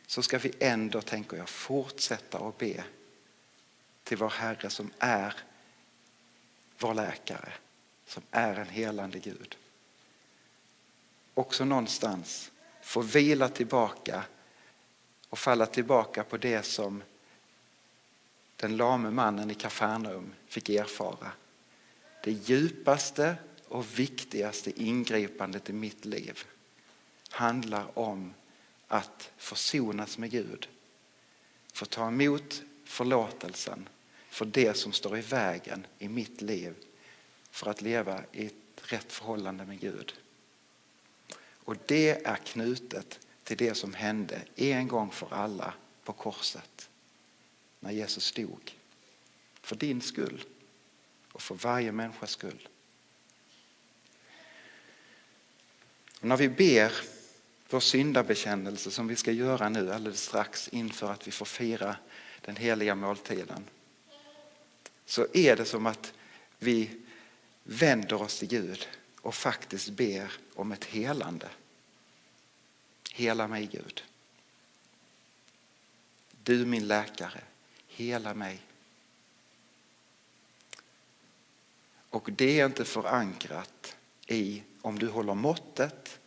så 0.07 0.23
ska 0.23 0.39
vi 0.39 0.53
ändå, 0.61 1.01
tänker 1.01 1.37
jag, 1.37 1.49
fortsätta 1.49 2.39
att 2.39 2.59
be 2.59 2.85
till 4.05 4.17
vår 4.17 4.29
Herre 4.29 4.71
som 4.71 4.91
är 4.99 5.35
vår 6.79 6.95
läkare, 6.95 7.53
som 8.07 8.23
är 8.31 8.55
en 8.55 8.69
helande 8.69 9.19
Gud. 9.19 9.57
Också 11.35 11.65
någonstans 11.65 12.51
få 12.83 13.01
vila 13.01 13.49
tillbaka 13.49 14.25
och 15.29 15.39
falla 15.39 15.67
tillbaka 15.67 16.25
på 16.25 16.37
det 16.37 16.63
som 16.63 17.03
den 18.57 18.77
lame 18.77 19.11
mannen 19.11 19.51
i 19.51 19.55
Kafarnaum 19.55 20.35
fick 20.47 20.69
erfara. 20.69 21.33
Det 22.25 22.33
djupaste 22.33 23.37
och 23.73 23.99
viktigaste 23.99 24.83
ingripandet 24.83 25.71
i 25.71 25.73
mitt 25.73 26.05
liv 26.05 26.45
handlar 27.31 27.99
om 27.99 28.35
att 28.89 29.31
försonas 29.37 30.19
med 30.19 30.31
Gud. 30.31 30.69
Få 31.73 31.85
ta 31.85 32.09
emot 32.09 32.63
förlåtelsen 32.85 33.89
för 34.29 34.45
det 34.45 34.75
som 34.75 34.93
står 34.93 35.19
i 35.19 35.21
vägen 35.21 35.87
i 35.99 36.09
mitt 36.09 36.43
liv 36.43 36.75
för 37.51 37.71
att 37.71 37.83
leva 37.83 38.23
i 38.33 38.47
ett 38.47 38.55
rätt 38.77 39.13
förhållande 39.13 39.65
med 39.65 39.81
Gud. 39.81 40.15
Och 41.65 41.77
det 41.87 42.27
är 42.27 42.37
knutet 42.37 43.27
till 43.45 43.57
det 43.57 43.75
som 43.75 43.95
hände 43.95 44.43
en 44.57 44.89
gång 44.89 45.11
för 45.11 45.35
alla 45.35 45.75
på 46.05 46.13
korset 46.13 46.91
när 47.81 47.91
Jesus 47.91 48.33
dog. 48.33 48.79
För 49.61 49.77
din 49.77 50.01
skull 50.01 50.45
och 51.33 51.43
för 51.43 51.55
varje 51.55 51.93
människas 51.93 52.31
skull. 52.31 52.69
Och 56.23 56.29
när 56.29 56.37
vi 56.37 56.49
ber 56.49 56.93
vår 57.71 57.81
syndabekännelse 57.81 58.91
som 58.91 59.09
vi 59.09 59.17
ska 59.17 59.33
göra 59.33 59.69
nu 59.69 59.93
alldeles 59.93 60.23
strax 60.23 60.69
inför 60.69 61.13
att 61.13 61.27
vi 61.27 61.31
får 61.31 61.47
fira 61.47 61.97
den 62.41 62.57
heliga 62.57 62.95
måltiden 62.95 63.65
så 65.07 65.27
är 65.33 65.57
det 65.57 65.65
som 65.65 65.87
att 65.87 66.15
vi 66.59 66.91
vänder 67.65 68.23
oss 68.23 68.39
till 68.39 68.49
Gud 68.49 68.89
och 69.21 69.35
faktiskt 69.35 69.91
ber 69.91 70.33
om 70.55 70.73
ett 70.73 70.85
helande. 70.85 71.49
Hela 73.13 73.49
mig 73.49 73.67
Gud. 73.73 74.05
Du 76.43 76.67
min 76.67 76.87
läkare, 76.87 77.41
hela 77.87 78.35
mig. 78.35 78.61
Och 82.11 82.31
det 82.33 82.61
är 82.61 82.67
inte 82.67 82.85
förankrat 82.85 83.97
i 84.27 84.63
om 84.83 84.99
du 84.99 85.09
håller 85.09 85.35
måttet 85.35 86.19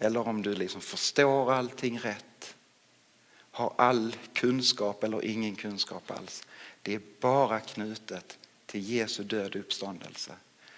eller 0.00 0.28
om 0.28 0.42
du 0.42 0.54
liksom 0.54 0.80
förstår 0.80 1.52
allting 1.52 1.98
rätt, 1.98 2.54
har 3.50 3.72
all 3.78 4.16
kunskap 4.32 5.04
eller 5.04 5.24
ingen 5.24 5.56
kunskap 5.56 6.10
alls. 6.10 6.46
Det 6.82 6.94
är 6.94 7.00
bara 7.20 7.60
knutet 7.60 8.38
till 8.66 8.90
Jesu 8.90 9.24
död 9.24 9.54
och 9.54 9.60
uppståndelse. 9.60 10.32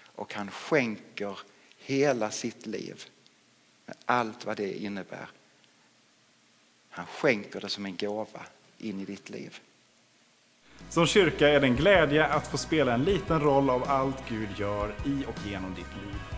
Och 0.05 0.35
han 0.35 0.51
skänker 0.51 1.39
hela 1.79 2.31
sitt 2.31 2.67
liv 2.67 3.05
med 3.87 3.97
allt 4.05 4.45
vad 4.45 4.57
det 4.57 4.83
innebär. 4.83 5.29
Han 6.91 7.07
skänker 7.07 7.61
det 7.61 7.69
som 7.69 7.87
en 7.87 7.97
gåva 7.97 8.43
in 8.79 9.01
i 9.01 9.05
ditt 9.05 9.31
liv. 9.31 9.61
Som 10.91 11.07
kyrka 11.07 11.49
är 11.49 11.61
det 11.61 11.67
en 11.67 11.77
glädje 11.77 12.27
att 12.27 12.47
få 12.47 12.59
spela 12.59 12.95
en 12.95 13.05
liten 13.05 13.41
roll 13.41 13.71
av 13.71 13.85
allt 13.85 14.29
Gud 14.29 14.49
gör 14.59 14.95
i 15.07 15.25
och 15.27 15.47
genom 15.47 15.75
ditt 15.75 15.97
liv. 16.05 16.38